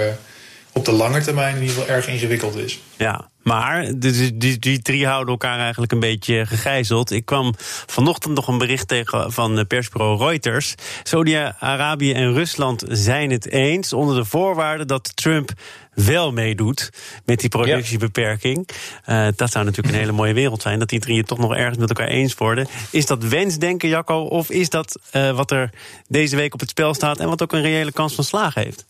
op 0.75 0.85
de 0.85 0.93
lange 0.93 1.21
termijn 1.21 1.57
in 1.57 1.63
ieder 1.63 1.77
geval 1.77 1.95
erg 1.95 2.09
ingewikkeld 2.09 2.57
is. 2.57 2.81
Ja, 2.97 3.29
maar 3.43 3.99
die, 3.99 4.37
die, 4.37 4.59
die 4.59 4.83
drie 4.83 5.07
houden 5.07 5.29
elkaar 5.29 5.59
eigenlijk 5.59 5.93
een 5.93 6.01
beetje 6.01 6.47
gegijzeld. 6.47 7.11
Ik 7.11 7.25
kwam 7.25 7.55
vanochtend 7.87 8.35
nog 8.35 8.49
een 8.49 8.59
bericht 8.59 8.89
tegen 8.89 9.33
van 9.33 9.67
persbureau 9.67 10.19
Reuters. 10.19 10.75
Saudi-Arabië 11.03 12.13
en 12.13 12.33
Rusland 12.33 12.85
zijn 12.89 13.31
het 13.31 13.51
eens 13.51 13.93
onder 13.93 14.17
de 14.17 14.25
voorwaarde 14.25 14.85
dat 14.85 15.17
Trump 15.17 15.53
wel 15.95 16.33
meedoet 16.33 16.91
met 17.25 17.41
die 17.41 17.49
productiebeperking. 17.49 18.69
Uh, 19.09 19.29
dat 19.37 19.51
zou 19.51 19.65
natuurlijk 19.65 19.95
een 19.95 20.01
hele 20.01 20.13
mooie 20.13 20.35
wereld 20.35 20.63
zijn. 20.63 20.79
Dat 20.79 20.89
die 20.89 21.01
drieën 21.01 21.25
toch 21.25 21.39
nog 21.39 21.55
ergens 21.55 21.79
met 21.79 21.89
elkaar 21.89 22.09
eens 22.09 22.35
worden. 22.35 22.67
Is 22.91 23.07
dat 23.07 23.25
wensdenken, 23.25 23.89
Jacco? 23.89 24.21
Of 24.21 24.51
is 24.51 24.69
dat 24.69 25.01
uh, 25.13 25.37
wat 25.37 25.51
er 25.51 25.71
deze 26.09 26.37
week 26.37 26.55
op 26.55 26.61
het 26.61 26.71
spel 26.71 26.95
staat 26.95 27.19
en 27.19 27.29
wat 27.29 27.43
ook 27.43 27.53
een 27.53 27.63
reële 27.63 27.93
kans 27.93 28.15
van 28.15 28.25
slagen 28.25 28.63
heeft? 28.63 28.85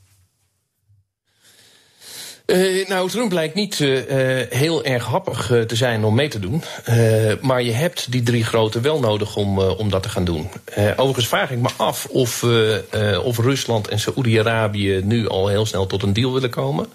Uh, 2.47 2.89
nou, 2.89 3.11
Trump 3.11 3.33
lijkt 3.33 3.55
niet 3.55 3.79
uh, 3.79 4.01
heel 4.49 4.85
erg 4.85 5.05
happig 5.05 5.51
uh, 5.51 5.63
te 5.63 5.77
zijn 5.77 6.05
om 6.05 6.15
mee 6.15 6.29
te 6.29 6.39
doen. 6.39 6.63
maar 7.41 7.63
je 7.63 7.73
hebt 7.73 8.13
die 8.13 8.23
drie 8.23 8.45
grote 8.45 8.81
wel 8.81 9.01
nodig 9.01 9.37
om, 9.37 9.59
om 9.59 9.91
dat 9.91 10.03
te 10.03 10.09
gaan 10.09 10.25
doen. 10.25 10.51
overigens 10.97 11.29
vraag 11.29 11.51
ik 11.51 11.59
me 11.59 11.69
af 11.77 12.07
of, 12.07 12.45
of 13.23 13.39
Rusland 13.39 13.89
en 13.89 13.99
Saoedi-Arabië 13.99 15.01
nu 15.05 15.29
al 15.29 15.49
heel 15.49 15.67
snel 15.67 15.87
tot 15.87 16.03
een 16.03 16.13
deal 16.13 16.33
willen 16.33 16.51
komen. 16.51 16.87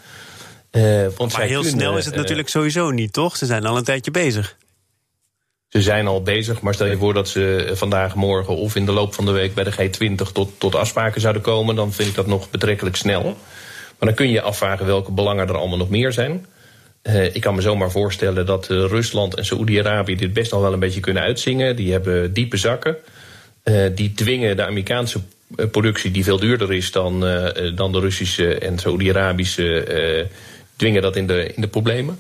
want 1.18 1.34
maar 1.34 1.42
heel 1.42 1.64
snel 1.64 1.98
is 1.98 2.06
het 2.06 2.16
natuurlijk 2.16 2.50
sowieso 2.50 2.90
niet, 2.90 3.14
toch? 3.14 3.38
Ze 3.38 3.46
zijn 3.46 3.66
al 3.66 3.78
een 3.78 3.84
tijdje 3.84 4.12
bezig. 4.12 4.58
Ze 5.68 5.82
zijn 5.82 6.08
al 6.08 6.22
bezig, 6.24 6.62
maar 6.62 6.74
stel 6.74 6.88
je 6.88 6.98
voor 6.98 7.14
dat 7.14 7.28
ze 7.28 7.72
vandaag, 7.74 8.16
morgen 8.16 8.56
of 8.56 8.76
in 8.76 8.86
de 8.86 8.92
loop 8.92 9.14
van 9.14 9.26
de 9.26 9.32
week 9.32 9.54
bij 9.54 9.64
de 9.64 9.74
G20 9.74 10.32
tot, 10.34 10.52
tot 10.58 10.76
afspraken 10.76 11.22
zouden 11.22 11.42
komen, 11.42 11.76
dan 11.76 11.94
vind 11.94 12.10
ik 12.10 12.16
dat 12.16 12.28
nog 12.28 12.50
betrekkelijk 12.50 12.96
snel. 12.96 13.38
Maar 14.00 14.08
dan 14.08 14.18
kun 14.18 14.30
je 14.30 14.42
afvragen 14.42 14.86
welke 14.86 15.12
belangen 15.12 15.48
er 15.48 15.58
allemaal 15.58 15.78
nog 15.78 15.90
meer 15.90 16.12
zijn. 16.12 16.46
Uh, 17.04 17.36
ik 17.36 17.42
kan 17.42 17.56
me 17.56 17.62
zomaar 17.62 17.92
voorstellen 17.92 18.46
dat 18.46 18.70
uh, 18.70 18.78
Rusland 18.78 19.36
en 19.36 19.46
Saoedi-Arabië 19.46 20.16
dit 20.16 20.34
best 20.34 20.54
al 20.54 20.62
wel 20.62 20.74
een 20.74 20.80
beetje 20.80 21.00
kunnen 21.00 21.24
uitzingen. 21.24 21.76
Die 21.76 21.92
hebben 21.92 22.34
diepe 22.34 22.58
zakken. 22.58 22.98
Uh, 23.64 23.86
die 23.96 24.14
dwingen 24.14 24.56
de 24.56 24.66
Amerikaanse 24.66 25.20
productie, 25.72 26.12
die 26.12 26.24
veel 26.24 26.40
duurder 26.40 26.74
is 26.74 26.92
dan, 26.92 27.20
dan 27.76 27.92
de 27.92 28.00
Russische 28.00 28.58
en 28.58 28.80
Saoedi-Arabische, 28.80 30.28
dwingen 30.76 31.02
dat 31.02 31.16
in 31.16 31.28
de, 31.28 31.54
in 31.56 31.62
de 31.62 31.68
problemen. 31.68 32.20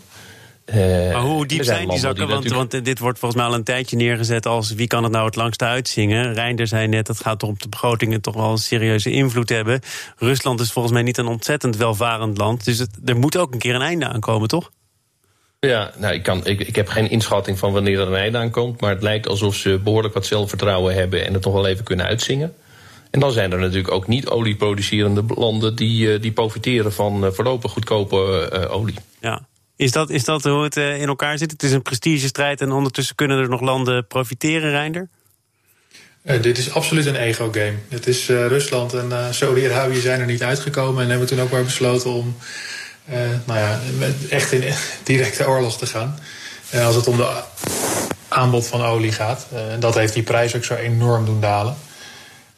Uh, 0.73 1.13
maar 1.13 1.21
hoe 1.21 1.45
diep 1.45 1.63
zijn 1.63 1.87
die 1.87 1.99
zakken? 1.99 2.27
want, 2.27 2.49
want, 2.49 2.85
dit 2.85 2.99
wordt 2.99 3.19
volgens 3.19 3.41
mij 3.41 3.49
al 3.49 3.55
een 3.57 3.63
tijdje 3.63 3.95
neergezet 3.95 4.45
als 4.45 4.73
wie 4.73 4.87
kan 4.87 5.03
het 5.03 5.11
nou 5.11 5.25
het 5.25 5.35
langste 5.35 5.65
uitzingen. 5.65 6.33
Reinder 6.33 6.67
zei 6.67 6.87
net, 6.87 7.05
dat 7.05 7.21
gaat 7.21 7.43
op 7.43 7.61
de 7.61 7.69
begrotingen 7.69 8.21
toch 8.21 8.35
wel 8.35 8.51
een 8.51 8.57
serieuze 8.57 9.11
invloed 9.11 9.49
hebben. 9.49 9.81
Rusland 10.17 10.59
is 10.59 10.71
volgens 10.71 10.93
mij 10.93 11.03
niet 11.03 11.17
een 11.17 11.27
ontzettend 11.27 11.77
welvarend 11.77 12.37
land. 12.37 12.65
Dus 12.65 12.77
het, 12.77 12.89
er 13.05 13.17
moet 13.17 13.37
ook 13.37 13.53
een 13.53 13.59
keer 13.59 13.75
een 13.75 13.81
einde 13.81 14.07
aankomen, 14.07 14.47
toch? 14.47 14.71
Ja, 15.59 15.91
nou, 15.97 16.13
ik, 16.13 16.23
kan, 16.23 16.45
ik, 16.45 16.59
ik 16.59 16.75
heb 16.75 16.87
geen 16.87 17.09
inschatting 17.09 17.59
van 17.59 17.73
wanneer 17.73 17.99
er 17.99 18.07
een 18.07 18.15
einde 18.15 18.37
aankomt. 18.37 18.81
Maar 18.81 18.89
het 18.89 19.03
lijkt 19.03 19.27
alsof 19.27 19.55
ze 19.55 19.79
behoorlijk 19.83 20.13
wat 20.13 20.25
zelfvertrouwen 20.25 20.93
hebben 20.93 21.25
en 21.25 21.33
het 21.33 21.41
toch 21.41 21.53
wel 21.53 21.67
even 21.67 21.83
kunnen 21.83 22.05
uitzingen. 22.05 22.53
En 23.11 23.19
dan 23.19 23.31
zijn 23.31 23.51
er 23.51 23.59
natuurlijk 23.59 23.91
ook 23.91 24.07
niet 24.07 24.27
olieproducerende 24.27 25.23
landen 25.27 25.75
die, 25.75 26.13
eh, 26.13 26.21
die 26.21 26.31
profiteren 26.31 26.93
van 26.93 27.23
uh, 27.23 27.31
voorlopig 27.31 27.71
goedkope 27.71 28.49
uh, 28.53 28.75
olie. 28.75 28.95
Ja, 29.19 29.41
is 29.79 29.91
dat, 29.91 30.09
is 30.09 30.23
dat 30.23 30.43
hoe 30.43 30.63
het 30.63 30.77
eh, 30.77 31.01
in 31.01 31.07
elkaar 31.07 31.37
zit? 31.37 31.51
Het 31.51 31.63
is 31.63 31.71
een 31.71 31.81
prestigestrijd 31.81 32.61
en 32.61 32.71
ondertussen 32.71 33.15
kunnen 33.15 33.37
er 33.37 33.49
nog 33.49 33.61
landen 33.61 34.07
profiteren, 34.07 34.69
Reinder? 34.69 35.07
Uh, 36.23 36.41
dit 36.41 36.57
is 36.57 36.73
absoluut 36.73 37.05
een 37.05 37.15
ego-game. 37.15 37.73
Het 37.89 38.07
is 38.07 38.29
uh, 38.29 38.47
Rusland 38.47 38.93
en 38.93 39.07
uh, 39.09 39.25
Saudi-Arabië 39.31 39.99
zijn 39.99 40.19
er 40.19 40.25
niet 40.25 40.43
uitgekomen 40.43 41.03
en 41.03 41.09
hebben 41.09 41.27
toen 41.27 41.41
ook 41.41 41.51
maar 41.51 41.63
besloten 41.63 42.09
om 42.09 42.35
nou 43.45 43.59
ja, 43.59 43.79
echt 44.29 44.51
in 44.51 44.73
directe 45.03 45.47
oorlog 45.47 45.77
te 45.77 45.85
gaan. 45.85 46.19
En 46.69 46.85
als 46.85 46.95
het 46.95 47.07
om 47.07 47.17
de 47.17 47.41
aanbod 48.27 48.67
van 48.67 48.81
olie 48.81 49.11
gaat, 49.11 49.47
en 49.71 49.79
dat 49.79 49.95
heeft 49.95 50.13
die 50.13 50.23
prijs 50.23 50.55
ook 50.55 50.63
zo 50.63 50.73
enorm 50.73 51.25
doen 51.25 51.41
dalen. 51.41 51.75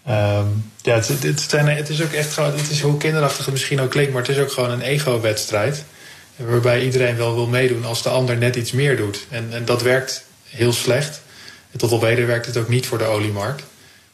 Um, 0.10 0.72
ja, 0.82 0.96
het, 0.96 1.08
het, 1.08 1.52
het, 1.52 1.90
is 1.90 2.02
ook 2.02 2.12
echt 2.12 2.34
gewoon, 2.34 2.52
het 2.52 2.70
is 2.70 2.82
hoe 2.82 2.98
kinderachtig 2.98 3.46
het 3.46 3.54
misschien 3.54 3.82
ook 3.82 3.90
klinkt, 3.90 4.14
maar 4.14 4.22
het 4.22 4.32
is 4.32 4.38
ook 4.38 4.52
gewoon 4.52 4.72
een 4.72 4.82
ego-wedstrijd. 4.82 5.86
Waarbij 6.48 6.84
iedereen 6.84 7.18
wel 7.18 7.36
wil 7.36 7.48
meedoen 7.48 7.86
als 7.86 8.04
de 8.04 8.10
ander 8.10 8.38
net 8.38 8.56
iets 8.56 8.72
meer 8.72 8.98
doet. 8.98 9.26
En, 9.30 9.48
en 9.52 9.66
dat 9.66 9.82
werkt 9.82 10.26
heel 10.44 10.74
slecht. 10.74 11.22
En 11.72 11.80
tot 11.80 11.92
op 11.92 12.02
heden 12.02 12.28
werkt 12.28 12.46
het 12.46 12.58
ook 12.58 12.70
niet 12.70 12.86
voor 12.86 12.98
de 12.98 13.04
oliemarkt. 13.04 13.64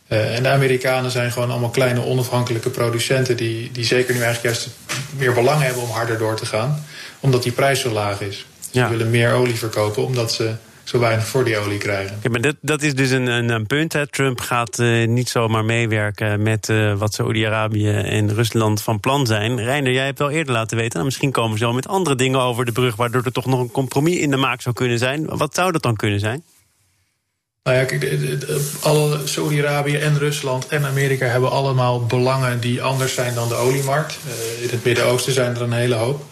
Uh, 0.08 0.36
en 0.36 0.44
de 0.44 0.50
Amerikanen 0.50 1.12
zijn 1.12 1.32
gewoon 1.32 1.50
allemaal 1.52 1.70
kleine 1.70 2.06
onafhankelijke 2.06 2.70
producenten... 2.70 3.38
die, 3.38 3.72
die 3.72 3.86
zeker 3.86 4.14
nu 4.14 4.22
eigenlijk 4.22 4.56
juist 4.56 4.70
meer 5.18 5.34
belang 5.34 5.62
hebben 5.62 5.82
om 5.82 5.90
harder 5.90 6.18
door 6.18 6.36
te 6.36 6.46
gaan. 6.46 6.86
Omdat 7.20 7.44
die 7.44 7.52
prijs 7.52 7.80
zo 7.80 7.90
laag 7.90 8.22
is. 8.22 8.46
Ze 8.72 8.88
willen 8.88 9.10
meer 9.10 9.34
olie 9.34 9.56
verkopen 9.56 10.06
omdat 10.06 10.34
ze 10.34 10.54
zo 10.88 11.00
weinig 11.00 11.28
voor 11.28 11.44
die 11.44 11.58
olie 11.58 11.78
krijgen. 11.78 12.20
Ja, 12.22 12.30
maar 12.30 12.42
dat, 12.42 12.56
dat 12.62 12.82
is 12.82 12.96
dus 12.96 13.10
een, 13.10 13.28
een, 13.28 13.50
een 13.50 13.68
punt. 13.68 13.94
Hè. 13.94 14.08
Trump 14.08 14.40
gaat 14.40 14.80
uh, 14.80 15.08
niet 15.08 15.30
zomaar 15.30 15.66
meewerken 15.66 16.44
met 16.44 16.70
uh, 16.70 16.94
wat 16.94 17.14
Saudi-Arabië 17.14 17.90
en 17.90 18.34
Rusland 18.34 18.82
van 18.82 19.00
plan 19.00 19.26
zijn. 19.26 19.64
Reiner, 19.64 19.92
jij 19.92 20.06
hebt 20.06 20.20
wel 20.20 20.30
eerder 20.30 20.54
laten 20.54 20.78
weten, 20.78 20.94
nou, 20.94 21.06
misschien 21.06 21.32
komen 21.32 21.58
ze 21.58 21.64
wel 21.64 21.74
met 21.74 21.88
andere 21.88 22.16
dingen 22.16 22.40
over 22.40 22.66
de 22.66 22.72
brug, 22.72 22.96
waardoor 22.96 23.24
er 23.24 23.32
toch 23.32 23.46
nog 23.46 23.60
een 23.60 23.72
compromis 23.72 24.18
in 24.18 24.32
de 24.32 24.38
maak 24.38 24.62
zou 24.62 24.76
kunnen 24.76 24.98
zijn. 24.98 25.26
Wat 25.26 25.56
zou 25.56 25.72
dat 25.72 25.82
dan 25.82 25.96
kunnen 25.96 26.20
zijn? 26.20 26.44
Nou 27.64 27.78
ja, 27.78 27.86
kijk, 27.86 28.18
alle 28.82 29.20
Saudi-Arabië 29.24 29.96
en 29.96 30.18
Rusland 30.18 30.68
en 30.68 30.86
Amerika 30.86 31.26
hebben 31.26 31.52
allemaal 31.52 32.06
belangen 32.06 32.60
die 32.60 32.82
anders 32.82 33.14
zijn 33.14 33.34
dan 33.34 33.48
de 33.48 33.56
oliemarkt. 33.56 34.18
Uh, 34.28 34.64
in 34.64 34.70
het 34.70 34.84
Midden-Oosten 34.84 35.34
zijn 35.34 35.56
er 35.56 35.62
een 35.62 35.72
hele 35.72 35.96
hoop. 35.96 36.24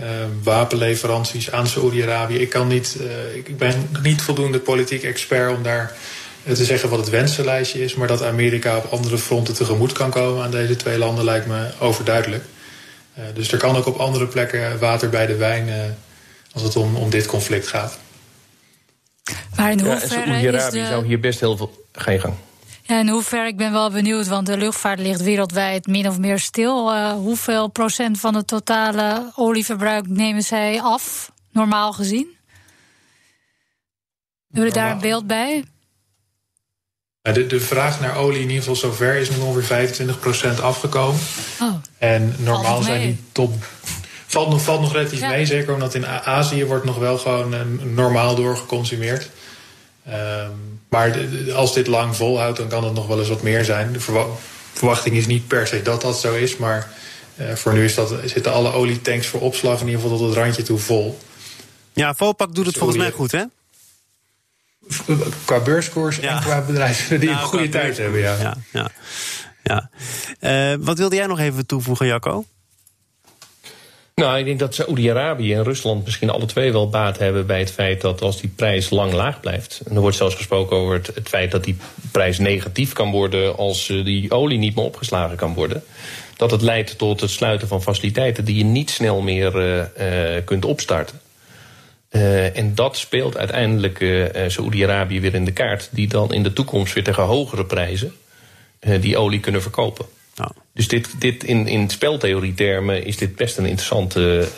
Uh, 0.00 0.06
wapenleveranties 0.42 1.50
aan 1.50 1.66
Saoedi-Arabië. 1.66 2.38
Ik, 2.38 2.50
kan 2.50 2.68
niet, 2.68 2.96
uh, 3.00 3.36
ik 3.36 3.58
ben 3.58 3.88
niet 4.02 4.22
voldoende 4.22 4.58
politiek 4.58 5.02
expert 5.02 5.56
om 5.56 5.62
daar 5.62 5.92
uh, 6.44 6.54
te 6.54 6.64
zeggen 6.64 6.88
wat 6.88 6.98
het 6.98 7.08
wensenlijstje 7.08 7.84
is. 7.84 7.94
Maar 7.94 8.08
dat 8.08 8.22
Amerika 8.22 8.76
op 8.76 8.92
andere 8.92 9.18
fronten 9.18 9.54
tegemoet 9.54 9.92
kan 9.92 10.10
komen 10.10 10.44
aan 10.44 10.50
deze 10.50 10.76
twee 10.76 10.98
landen 10.98 11.24
lijkt 11.24 11.46
me 11.46 11.70
overduidelijk. 11.78 12.44
dus 13.34 13.52
er 13.52 13.58
kan 13.58 13.76
ook 13.76 13.86
op 13.86 13.96
andere 13.96 14.26
plekken 14.26 14.78
water 14.78 15.08
bij 15.08 15.26
de 15.26 15.36
wijn 15.36 15.96
als 16.52 16.62
het 16.62 16.76
om, 16.76 16.96
om 16.96 17.10
dit 17.10 17.26
conflict 17.26 17.68
gaat. 17.68 17.98
Maar 19.56 19.70
in 19.70 19.80
hoeverre 19.80 20.16
ja, 20.16 20.24
Saoedi-Arabië 20.24 20.80
de... 20.80 20.86
zou 20.86 21.06
hier 21.06 21.20
best 21.20 21.40
heel 21.40 21.56
veel... 21.56 21.86
Ga 21.92 22.10
je 22.10 22.20
gang. 22.20 22.34
Ja, 22.88 22.98
in 22.98 23.08
hoeverre, 23.08 23.46
ik 23.46 23.56
ben 23.56 23.72
wel 23.72 23.90
benieuwd, 23.90 24.26
want 24.26 24.46
de 24.46 24.56
luchtvaart 24.56 24.98
ligt 24.98 25.20
wereldwijd 25.20 25.86
min 25.86 26.08
of 26.08 26.18
meer 26.18 26.38
stil. 26.38 26.94
Uh, 26.94 27.12
hoeveel 27.12 27.68
procent 27.68 28.20
van 28.20 28.34
het 28.34 28.46
totale 28.46 29.32
olieverbruik 29.34 30.08
nemen 30.08 30.42
zij 30.42 30.80
af, 30.80 31.32
normaal 31.52 31.92
gezien? 31.92 32.36
Hebben 34.50 34.70
we 34.70 34.78
daar 34.78 34.90
een 34.90 35.00
beeld 35.00 35.26
bij? 35.26 35.64
De, 37.22 37.46
de 37.46 37.60
vraag 37.60 38.00
naar 38.00 38.16
olie 38.16 38.40
in 38.40 38.48
ieder 38.48 38.58
geval 38.58 38.76
zover 38.76 39.14
is 39.14 39.30
nu 39.30 39.36
ongeveer 39.36 40.06
25% 40.58 40.60
afgekomen. 40.60 41.20
Oh. 41.60 41.74
En 41.98 42.34
normaal 42.38 42.82
zijn 42.82 43.00
die 43.00 43.18
top. 43.32 43.54
Valt 44.26 44.50
nog, 44.50 44.62
valt 44.62 44.80
nog 44.80 44.92
relatief 44.92 45.20
mee, 45.20 45.46
zeker 45.46 45.74
omdat 45.74 45.94
in 45.94 46.06
Azië 46.06 46.64
wordt 46.64 46.84
nog 46.84 46.98
wel 46.98 47.18
gewoon 47.18 47.94
normaal 47.94 48.34
doorgeconsumeerd. 48.34 49.30
Um, 50.08 50.77
maar 50.88 51.18
als 51.54 51.74
dit 51.74 51.86
lang 51.86 52.16
volhoudt, 52.16 52.58
dan 52.58 52.68
kan 52.68 52.84
het 52.84 52.94
nog 52.94 53.06
wel 53.06 53.18
eens 53.18 53.28
wat 53.28 53.42
meer 53.42 53.64
zijn. 53.64 53.92
De 53.92 54.00
verwachting 54.72 55.16
is 55.16 55.26
niet 55.26 55.46
per 55.46 55.66
se 55.66 55.82
dat 55.82 56.02
dat 56.02 56.20
zo 56.20 56.34
is, 56.34 56.56
maar 56.56 56.90
voor 57.54 57.72
nu 57.72 57.84
is 57.84 57.94
dat, 57.94 58.14
zitten 58.24 58.52
alle 58.52 58.72
olietanks 58.72 59.26
voor 59.26 59.40
opslag 59.40 59.80
in 59.80 59.86
ieder 59.86 60.00
geval 60.00 60.18
tot 60.18 60.26
het 60.28 60.36
randje 60.36 60.62
toe 60.62 60.78
vol. 60.78 61.18
Ja, 61.92 62.14
Vopak 62.14 62.54
doet 62.54 62.66
het 62.66 62.76
volgens 62.76 62.98
mij 62.98 63.10
goed, 63.10 63.32
hè? 63.32 63.44
Qua 65.44 65.60
beurskoers 65.60 66.20
en 66.20 66.40
qua 66.40 66.60
bedrijven 66.60 67.20
die 67.20 67.28
een 67.28 67.42
goede 67.42 67.68
tijd 67.68 67.96
hebben, 67.96 68.20
ja. 68.20 68.36
ja, 68.40 68.56
ja, 68.72 68.90
ja. 69.62 69.90
Uh, 70.40 70.78
wat 70.84 70.98
wilde 70.98 71.16
jij 71.16 71.26
nog 71.26 71.38
even 71.38 71.66
toevoegen, 71.66 72.06
Jacco? 72.06 72.44
Nou, 74.18 74.38
ik 74.38 74.44
denk 74.44 74.58
dat 74.58 74.74
Saoedi-Arabië 74.74 75.54
en 75.54 75.64
Rusland 75.64 76.04
misschien 76.04 76.30
alle 76.30 76.46
twee 76.46 76.72
wel 76.72 76.88
baat 76.88 77.18
hebben 77.18 77.46
bij 77.46 77.58
het 77.58 77.70
feit 77.70 78.00
dat 78.00 78.20
als 78.20 78.40
die 78.40 78.50
prijs 78.56 78.90
lang 78.90 79.12
laag 79.12 79.40
blijft. 79.40 79.80
En 79.84 79.94
er 79.94 80.00
wordt 80.00 80.16
zelfs 80.16 80.34
gesproken 80.34 80.76
over 80.76 80.94
het, 80.94 81.28
feit 81.28 81.50
dat 81.50 81.64
die 81.64 81.76
prijs 82.12 82.38
negatief 82.38 82.92
kan 82.92 83.10
worden 83.10 83.56
als 83.56 83.86
die 83.86 84.30
olie 84.30 84.58
niet 84.58 84.74
meer 84.74 84.84
opgeslagen 84.84 85.36
kan 85.36 85.54
worden. 85.54 85.82
Dat 86.36 86.50
het 86.50 86.62
leidt 86.62 86.98
tot 86.98 87.20
het 87.20 87.30
sluiten 87.30 87.68
van 87.68 87.82
faciliteiten 87.82 88.44
die 88.44 88.56
je 88.56 88.64
niet 88.64 88.90
snel 88.90 89.20
meer 89.20 89.56
uh, 89.56 89.76
uh, 89.76 90.44
kunt 90.44 90.64
opstarten. 90.64 91.20
Uh, 92.10 92.56
en 92.56 92.74
dat 92.74 92.96
speelt 92.96 93.36
uiteindelijk 93.36 94.04
Saoedi-Arabië 94.46 95.20
weer 95.20 95.34
in 95.34 95.44
de 95.44 95.52
kaart, 95.52 95.88
die 95.92 96.08
dan 96.08 96.32
in 96.32 96.42
de 96.42 96.52
toekomst 96.52 96.94
weer 96.94 97.04
tegen 97.04 97.22
hogere 97.22 97.64
prijzen 97.64 98.12
die 99.00 99.16
olie 99.16 99.40
kunnen 99.40 99.62
verkopen. 99.62 100.06
Nou. 100.38 100.50
Dus 100.74 100.88
dit, 100.88 101.20
dit 101.20 101.44
in, 101.44 101.66
in 101.66 101.90
speltheorie-termen 101.90 103.04
is 103.04 103.16
dit 103.16 103.36
best 103.36 103.58
een 103.58 103.66
interessante, 103.66 104.48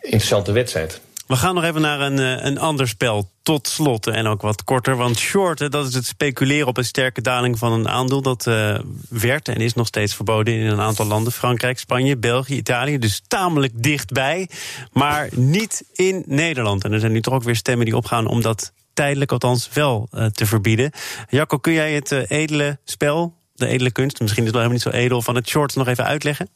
interessante 0.00 0.52
wedstrijd. 0.52 1.00
We 1.26 1.36
gaan 1.36 1.54
nog 1.54 1.64
even 1.64 1.80
naar 1.80 2.00
een, 2.00 2.46
een 2.46 2.58
ander 2.58 2.88
spel 2.88 3.30
tot 3.42 3.68
slot 3.68 4.06
en 4.06 4.26
ook 4.26 4.42
wat 4.42 4.64
korter. 4.64 4.96
Want 4.96 5.18
shorten, 5.18 5.70
dat 5.70 5.86
is 5.86 5.94
het 5.94 6.06
speculeren 6.06 6.66
op 6.66 6.76
een 6.76 6.84
sterke 6.84 7.20
daling 7.20 7.58
van 7.58 7.72
een 7.72 7.88
aandeel. 7.88 8.22
Dat 8.22 8.46
uh, 8.46 8.78
werd 9.08 9.48
en 9.48 9.56
is 9.56 9.74
nog 9.74 9.86
steeds 9.86 10.14
verboden 10.14 10.54
in 10.54 10.66
een 10.66 10.80
aantal 10.80 11.06
landen. 11.06 11.32
Frankrijk, 11.32 11.78
Spanje, 11.78 12.16
België, 12.16 12.56
Italië. 12.56 12.98
Dus 12.98 13.22
tamelijk 13.26 13.72
dichtbij. 13.82 14.48
Maar 14.92 15.28
niet 15.32 15.84
in 15.92 16.24
Nederland. 16.26 16.84
En 16.84 16.92
er 16.92 17.00
zijn 17.00 17.12
nu 17.12 17.20
toch 17.20 17.34
ook 17.34 17.42
weer 17.42 17.56
stemmen 17.56 17.86
die 17.86 17.96
opgaan 17.96 18.26
om 18.26 18.42
dat 18.42 18.72
tijdelijk 18.94 19.32
althans 19.32 19.68
wel 19.72 20.08
uh, 20.12 20.26
te 20.26 20.46
verbieden. 20.46 20.90
Jacco, 21.28 21.58
kun 21.58 21.72
jij 21.72 21.92
het 21.92 22.10
edele 22.30 22.78
spel, 22.84 23.34
de 23.58 23.66
edele 23.66 23.90
kunst, 23.90 24.20
misschien 24.20 24.42
is 24.42 24.48
het 24.48 24.58
wel 24.58 24.68
helemaal 24.68 24.84
niet 24.84 24.94
zo 24.94 25.04
edel, 25.04 25.22
van 25.22 25.34
het 25.34 25.48
shorts 25.48 25.74
nog 25.74 25.88
even 25.88 26.04
uitleggen? 26.04 26.48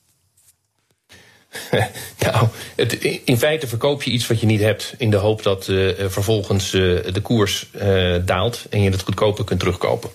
nou, 2.24 2.48
het, 2.76 2.92
in 3.24 3.38
feite 3.38 3.66
verkoop 3.66 4.02
je 4.02 4.10
iets 4.10 4.26
wat 4.26 4.40
je 4.40 4.46
niet 4.46 4.60
hebt. 4.60 4.94
In 4.98 5.10
de 5.10 5.16
hoop 5.16 5.42
dat 5.42 5.68
uh, 5.68 5.92
vervolgens 5.98 6.74
uh, 6.74 7.12
de 7.12 7.20
koers 7.22 7.66
uh, 7.74 8.16
daalt 8.24 8.66
en 8.70 8.82
je 8.82 8.90
het 8.90 9.02
goedkoper 9.02 9.44
kunt 9.44 9.60
terugkopen. 9.60 10.10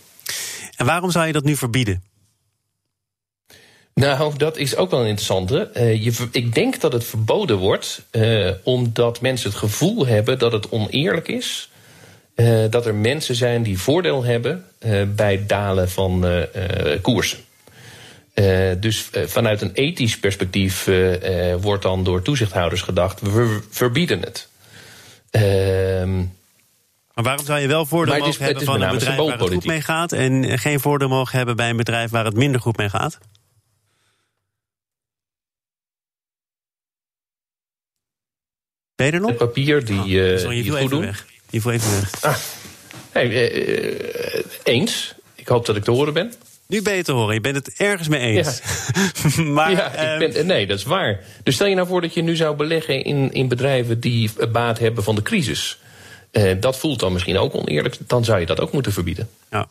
En 0.75 0.85
waarom 0.85 1.11
zou 1.11 1.27
je 1.27 1.33
dat 1.33 1.43
nu 1.43 1.55
verbieden? 1.55 2.03
Nou, 3.93 4.37
dat 4.37 4.57
is 4.57 4.75
ook 4.75 4.91
wel 4.91 4.99
een 4.99 5.07
interessante. 5.07 5.69
je, 6.01 6.27
ik 6.31 6.53
denk 6.53 6.79
dat 6.79 6.93
het 6.93 7.03
verboden 7.03 7.57
wordt 7.57 8.05
omdat 8.63 9.21
mensen 9.21 9.49
het 9.49 9.59
gevoel 9.59 10.05
hebben 10.05 10.39
dat 10.39 10.51
het 10.51 10.69
oneerlijk 10.69 11.27
is. 11.27 11.69
Dat 12.69 12.85
er 12.85 12.95
mensen 12.95 13.35
zijn 13.35 13.63
die 13.63 13.79
voordeel 13.79 14.23
hebben 14.23 14.65
bij 15.15 15.31
het 15.31 15.49
dalen 15.49 15.89
van 15.89 16.25
koersen. 17.01 17.39
Uh, 18.35 18.71
dus 18.79 19.09
uh, 19.13 19.23
vanuit 19.23 19.61
een 19.61 19.73
ethisch 19.73 20.19
perspectief 20.19 20.87
uh, 20.87 21.55
wordt 21.55 21.83
dan 21.83 22.03
door 22.03 22.21
toezichthouders 22.21 22.81
gedacht: 22.81 23.21
we 23.21 23.61
verbieden 23.69 24.19
het. 24.19 24.49
Ehm, 25.29 26.17
maar 27.13 27.23
waarom 27.23 27.45
zou 27.45 27.59
je 27.59 27.67
wel 27.67 27.85
voordeel 27.85 28.17
mogen 28.17 28.43
hebben 28.43 28.63
van 28.63 28.81
een 28.81 28.91
bedrijf 28.91 29.17
waar 29.17 29.39
het 29.39 29.53
goed 29.53 29.65
mee 29.65 29.81
gaat 29.81 30.11
en 30.11 30.59
geen 30.59 30.79
voordeel 30.79 31.07
mogen 31.07 31.37
hebben 31.37 31.55
bij 31.55 31.69
een 31.69 31.77
bedrijf 31.77 32.11
waar 32.11 32.25
het 32.25 32.35
minder 32.35 32.61
goed 32.61 32.77
mee 32.77 32.89
gaat? 32.89 33.17
Ben 38.95 39.05
je 39.05 39.11
er 39.11 39.19
nog? 39.19 39.29
Het 39.29 39.37
papier 39.37 39.85
die, 39.85 39.99
oh, 39.99 40.49
die 40.49 40.71
goed 40.71 40.89
doen. 40.89 41.01
Weg. 41.01 41.25
Je 41.55 41.61
viel 41.61 41.71
even 41.71 41.91
weg. 41.91 42.21
Ah. 42.21 42.35
Hey, 43.11 43.27
eens. 44.63 45.13
Ik 45.35 45.47
hoop 45.47 45.65
dat 45.65 45.75
ik 45.75 45.83
te 45.83 45.91
horen 45.91 46.13
ben. 46.13 46.33
Nu 46.67 46.81
ben 46.81 46.95
je 46.95 47.03
te 47.03 47.11
horen, 47.11 47.33
je 47.33 47.41
bent 47.41 47.55
het 47.55 47.73
ergens 47.77 48.07
mee 48.07 48.19
eens. 48.19 48.61
Ja. 49.35 49.43
maar, 49.57 49.71
ja, 49.71 49.93
ik 49.93 50.33
ben, 50.33 50.45
nee, 50.45 50.67
dat 50.67 50.77
is 50.77 50.83
waar. 50.83 51.19
Dus 51.43 51.55
stel 51.55 51.67
je 51.67 51.75
nou 51.75 51.87
voor 51.87 52.01
dat 52.01 52.13
je 52.13 52.21
nu 52.21 52.35
zou 52.35 52.55
beleggen 52.55 53.03
in, 53.03 53.33
in 53.33 53.47
bedrijven 53.47 53.99
die 53.99 54.31
baat 54.51 54.79
hebben 54.79 55.03
van 55.03 55.15
de 55.15 55.21
crisis. 55.21 55.79
Uh, 56.31 56.51
dat 56.59 56.77
voelt 56.77 56.99
dan 56.99 57.13
misschien 57.13 57.37
ook 57.37 57.55
oneerlijk. 57.55 57.97
Dan 58.07 58.25
zou 58.25 58.39
je 58.39 58.45
dat 58.45 58.59
ook 58.59 58.71
moeten 58.71 58.93
verbieden. 58.93 59.29
Ja. 59.51 59.67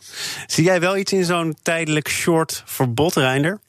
Zie 0.47 0.63
jij 0.63 0.79
wel 0.79 0.97
iets 0.97 1.13
in 1.13 1.25
zo'n 1.25 1.57
tijdelijk 1.61 2.09
short 2.09 2.63
verbod, 2.65 3.15
Reinder? 3.15 3.59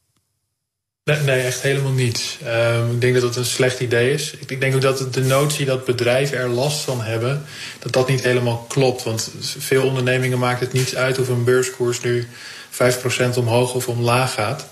Nee, 1.11 1.21
nee, 1.21 1.43
echt 1.43 1.63
helemaal 1.63 1.93
niet. 1.93 2.39
Um, 2.47 2.91
ik 2.91 3.01
denk 3.01 3.15
dat 3.15 3.23
het 3.23 3.37
een 3.37 3.45
slecht 3.45 3.81
idee 3.81 4.13
is. 4.13 4.33
Ik, 4.33 4.51
ik 4.51 4.61
denk 4.61 4.75
ook 4.75 4.81
dat 4.81 5.15
de 5.15 5.21
notie 5.21 5.67
dat 5.67 5.85
bedrijven 5.85 6.39
er 6.39 6.49
last 6.49 6.81
van 6.81 7.03
hebben, 7.03 7.45
dat 7.79 7.93
dat 7.93 8.09
niet 8.09 8.23
helemaal 8.23 8.65
klopt. 8.69 9.03
Want 9.03 9.33
veel 9.59 9.87
ondernemingen 9.87 10.39
maakt 10.39 10.61
het 10.61 10.73
niet 10.73 10.97
uit 10.97 11.19
of 11.19 11.29
een 11.29 11.45
beurskoers 11.45 12.01
nu 12.01 12.27
5% 12.71 12.77
omhoog 13.37 13.75
of 13.75 13.89
omlaag 13.89 14.33
gaat. 14.33 14.69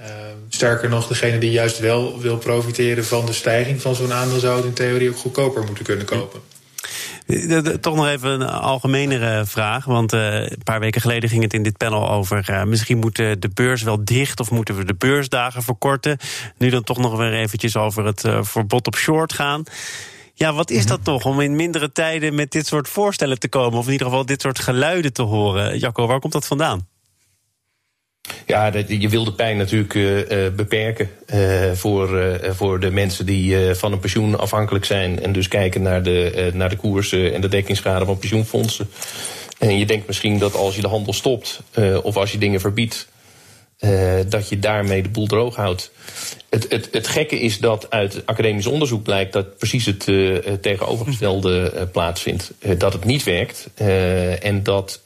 Uh, 0.00 0.06
sterker 0.48 0.88
nog, 0.88 1.06
degene 1.06 1.38
die 1.38 1.50
juist 1.50 1.78
wel 1.78 2.20
wil 2.20 2.38
profiteren 2.38 3.04
van 3.04 3.26
de 3.26 3.32
stijging 3.32 3.80
van 3.80 3.94
zo'n 3.94 4.12
aandeel, 4.12 4.38
zou 4.38 4.56
het 4.56 4.64
in 4.64 4.72
theorie 4.72 5.10
ook 5.10 5.18
goedkoper 5.18 5.64
moeten 5.64 5.84
kunnen 5.84 6.06
kopen. 6.06 6.40
Toch 7.80 7.94
nog 7.94 8.06
even 8.06 8.30
een 8.30 8.48
algemenere 8.48 9.46
vraag. 9.46 9.84
Want 9.84 10.12
uh, 10.12 10.34
een 10.34 10.62
paar 10.64 10.80
weken 10.80 11.00
geleden 11.00 11.28
ging 11.28 11.42
het 11.42 11.52
in 11.52 11.62
dit 11.62 11.76
panel 11.76 12.10
over. 12.10 12.64
Misschien 12.66 12.98
moet 12.98 13.16
de 13.16 13.50
beurs 13.54 13.82
wel 13.82 14.04
dicht 14.04 14.40
of 14.40 14.50
moeten 14.50 14.76
we 14.76 14.84
de 14.84 14.94
beursdagen 14.94 15.62
verkorten. 15.62 16.18
Nu 16.58 16.70
dan 16.70 16.82
toch 16.82 16.98
nog 16.98 17.16
weer 17.16 17.32
eventjes 17.34 17.76
over 17.76 18.04
het 18.04 18.24
verbod 18.40 18.86
op 18.86 18.96
short 18.96 19.32
gaan. 19.32 19.64
Ja, 20.40 20.52
wat 20.52 20.70
is 20.70 20.78
mhm. 20.78 20.88
dat 20.88 21.04
toch 21.04 21.24
om 21.24 21.40
in 21.40 21.56
mindere 21.56 21.92
tijden 21.92 22.34
met 22.34 22.50
dit 22.50 22.66
soort 22.66 22.88
voorstellen 22.88 23.38
te 23.38 23.48
komen? 23.48 23.78
Of 23.78 23.86
in 23.86 23.92
ieder 23.92 24.06
geval 24.06 24.26
dit 24.26 24.40
soort 24.40 24.58
geluiden 24.58 25.12
te 25.12 25.22
horen? 25.22 25.78
Jacco, 25.78 26.06
waar 26.06 26.20
komt 26.20 26.32
dat 26.32 26.46
vandaan? 26.46 26.89
Ja, 28.46 28.72
je 28.88 29.08
wil 29.08 29.24
de 29.24 29.32
pijn 29.32 29.56
natuurlijk 29.56 29.94
uh, 29.94 30.48
beperken 30.56 31.10
uh, 31.34 31.72
voor, 31.72 32.40
voor 32.50 32.80
de 32.80 32.90
mensen 32.90 33.26
die 33.26 33.74
van 33.74 33.92
een 33.92 33.98
pensioen 33.98 34.38
afhankelijk 34.38 34.84
zijn 34.84 35.22
en 35.22 35.32
dus 35.32 35.48
kijken 35.48 35.82
naar 35.82 36.02
de, 36.02 36.50
naar 36.54 36.68
de 36.68 36.76
koersen 36.76 37.34
en 37.34 37.40
de 37.40 37.48
dekkingsschade 37.48 38.04
van 38.04 38.18
pensioenfondsen. 38.18 38.90
En 39.58 39.78
je 39.78 39.86
denkt 39.86 40.06
misschien 40.06 40.38
dat 40.38 40.54
als 40.54 40.76
je 40.76 40.82
de 40.82 40.88
handel 40.88 41.12
stopt 41.12 41.62
of 42.02 42.16
als 42.16 42.32
je 42.32 42.38
dingen 42.38 42.60
verbiedt, 42.60 43.08
dat 44.28 44.48
je 44.48 44.58
daarmee 44.58 45.02
de 45.02 45.08
boel 45.08 45.26
droog 45.26 45.56
houdt. 45.56 45.92
Het, 46.50 46.66
het, 46.68 46.88
het 46.92 47.08
gekke 47.08 47.40
is 47.40 47.58
dat 47.58 47.90
uit 47.90 48.26
academisch 48.26 48.66
onderzoek 48.66 49.02
blijkt 49.02 49.32
dat 49.32 49.58
precies 49.58 49.86
het 49.86 50.04
tegenovergestelde 50.62 51.88
plaatsvindt. 51.92 52.52
dat 52.78 52.92
het 52.92 53.04
niet 53.04 53.22
werkt 53.24 53.68
en 54.40 54.62
dat 54.62 55.00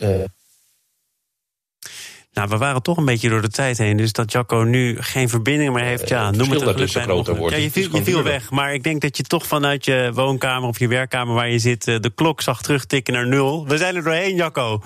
nou, 2.34 2.48
we 2.48 2.56
waren 2.56 2.82
toch 2.82 2.96
een 2.96 3.04
beetje 3.04 3.28
door 3.28 3.42
de 3.42 3.48
tijd 3.48 3.78
heen. 3.78 3.96
Dus 3.96 4.12
dat 4.12 4.32
Jacco 4.32 4.56
nu 4.56 4.96
geen 5.00 5.28
verbinding 5.28 5.72
meer 5.72 5.84
heeft, 5.84 6.08
ja, 6.08 6.30
noem 6.30 6.50
het 6.50 6.60
een 6.60 6.76
dus 6.76 6.94
groter 6.94 7.36
wordt. 7.36 7.54
Ja, 7.54 7.62
je 7.62 7.70
viel, 7.70 7.88
je 7.92 8.04
viel 8.04 8.22
weg. 8.22 8.50
Maar 8.50 8.74
ik 8.74 8.82
denk 8.82 9.00
dat 9.00 9.16
je 9.16 9.22
toch 9.22 9.46
vanuit 9.46 9.84
je 9.84 10.10
woonkamer 10.14 10.68
of 10.68 10.78
je 10.78 10.88
werkkamer 10.88 11.34
waar 11.34 11.50
je 11.50 11.58
zit... 11.58 11.88
Eh, 11.88 12.00
de 12.00 12.10
klok 12.10 12.40
zag 12.40 12.62
terugtikken 12.62 13.14
naar 13.14 13.26
nul. 13.26 13.66
We 13.66 13.76
zijn 13.76 13.96
er 13.96 14.02
doorheen, 14.02 14.34
Jacco. 14.34 14.82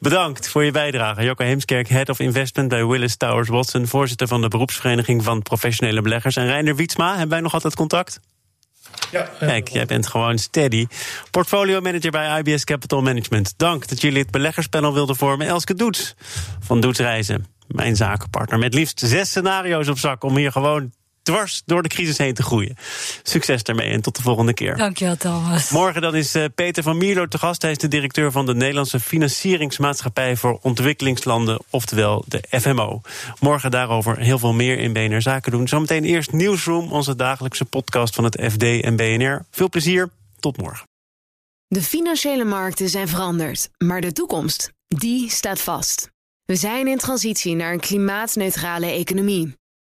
Bedankt 0.00 0.48
voor 0.48 0.64
je 0.64 0.70
bijdrage. 0.70 1.22
Jacco 1.22 1.44
Heemskerk, 1.44 1.88
Head 1.88 2.08
of 2.08 2.18
Investment 2.18 2.68
bij 2.68 2.86
Willis 2.86 3.16
Towers 3.16 3.48
Watson... 3.48 3.86
voorzitter 3.86 4.28
van 4.28 4.40
de 4.40 4.48
beroepsvereniging 4.48 5.24
van 5.24 5.42
professionele 5.42 6.02
beleggers. 6.02 6.36
En 6.36 6.46
Reiner 6.46 6.76
Wietsma, 6.76 7.10
hebben 7.10 7.28
wij 7.28 7.40
nog 7.40 7.54
altijd 7.54 7.76
contact? 7.76 8.20
Ja, 9.10 9.30
Kijk, 9.38 9.68
jij 9.68 9.86
bent 9.86 10.06
gewoon 10.06 10.38
steady. 10.38 10.86
Portfolio 11.30 11.80
manager 11.80 12.10
bij 12.10 12.42
IBS 12.42 12.64
Capital 12.64 13.02
Management. 13.02 13.54
Dank 13.56 13.88
dat 13.88 14.00
jullie 14.00 14.18
het 14.18 14.30
beleggerspanel 14.30 14.92
wilden 14.94 15.16
vormen. 15.16 15.46
Elske 15.46 15.74
Doets 15.74 16.14
van 16.60 16.80
Doets 16.80 16.98
Reizen, 16.98 17.46
mijn 17.66 17.96
zakenpartner. 17.96 18.58
Met 18.58 18.74
liefst 18.74 19.00
zes 19.04 19.28
scenario's 19.28 19.88
op 19.88 19.98
zak 19.98 20.24
om 20.24 20.36
hier 20.36 20.52
gewoon 20.52 20.92
dwars 21.24 21.62
door 21.66 21.82
de 21.82 21.88
crisis 21.88 22.18
heen 22.18 22.34
te 22.34 22.42
groeien. 22.42 22.76
Succes 23.22 23.62
daarmee 23.62 23.90
en 23.90 24.00
tot 24.00 24.16
de 24.16 24.22
volgende 24.22 24.54
keer. 24.54 24.76
Dankjewel, 24.76 25.16
Thomas. 25.16 25.70
Morgen 25.70 26.00
dan 26.02 26.14
is 26.14 26.36
uh, 26.36 26.44
Peter 26.54 26.82
van 26.82 26.98
Mierlo 26.98 27.26
te 27.26 27.38
gast. 27.38 27.62
Hij 27.62 27.70
is 27.70 27.78
de 27.78 27.88
directeur 27.88 28.32
van 28.32 28.46
de 28.46 28.54
Nederlandse 28.54 29.00
Financieringsmaatschappij 29.00 30.36
voor 30.36 30.58
Ontwikkelingslanden, 30.62 31.62
oftewel 31.70 32.24
de 32.28 32.60
FMO. 32.60 33.00
Morgen 33.40 33.70
daarover 33.70 34.18
heel 34.18 34.38
veel 34.38 34.52
meer 34.52 34.78
in 34.78 34.92
BNR 34.92 35.22
Zaken 35.22 35.52
doen. 35.52 35.68
Zometeen 35.68 36.04
eerst 36.04 36.32
Nieuwsroom, 36.32 36.92
onze 36.92 37.16
dagelijkse 37.16 37.64
podcast 37.64 38.14
van 38.14 38.24
het 38.24 38.40
FD 38.52 38.62
en 38.62 38.96
BNR. 38.96 39.44
Veel 39.50 39.68
plezier, 39.68 40.10
tot 40.40 40.56
morgen. 40.56 40.86
De 41.66 41.82
financiële 41.82 42.44
markten 42.44 42.88
zijn 42.88 43.08
veranderd, 43.08 43.70
maar 43.78 44.00
de 44.00 44.12
toekomst, 44.12 44.72
die 44.88 45.30
staat 45.30 45.60
vast. 45.60 46.10
We 46.44 46.56
zijn 46.56 46.86
in 46.86 46.98
transitie 46.98 47.54
naar 47.54 47.72
een 47.72 47.80
klimaatneutrale 47.80 48.86
economie. 48.86 49.54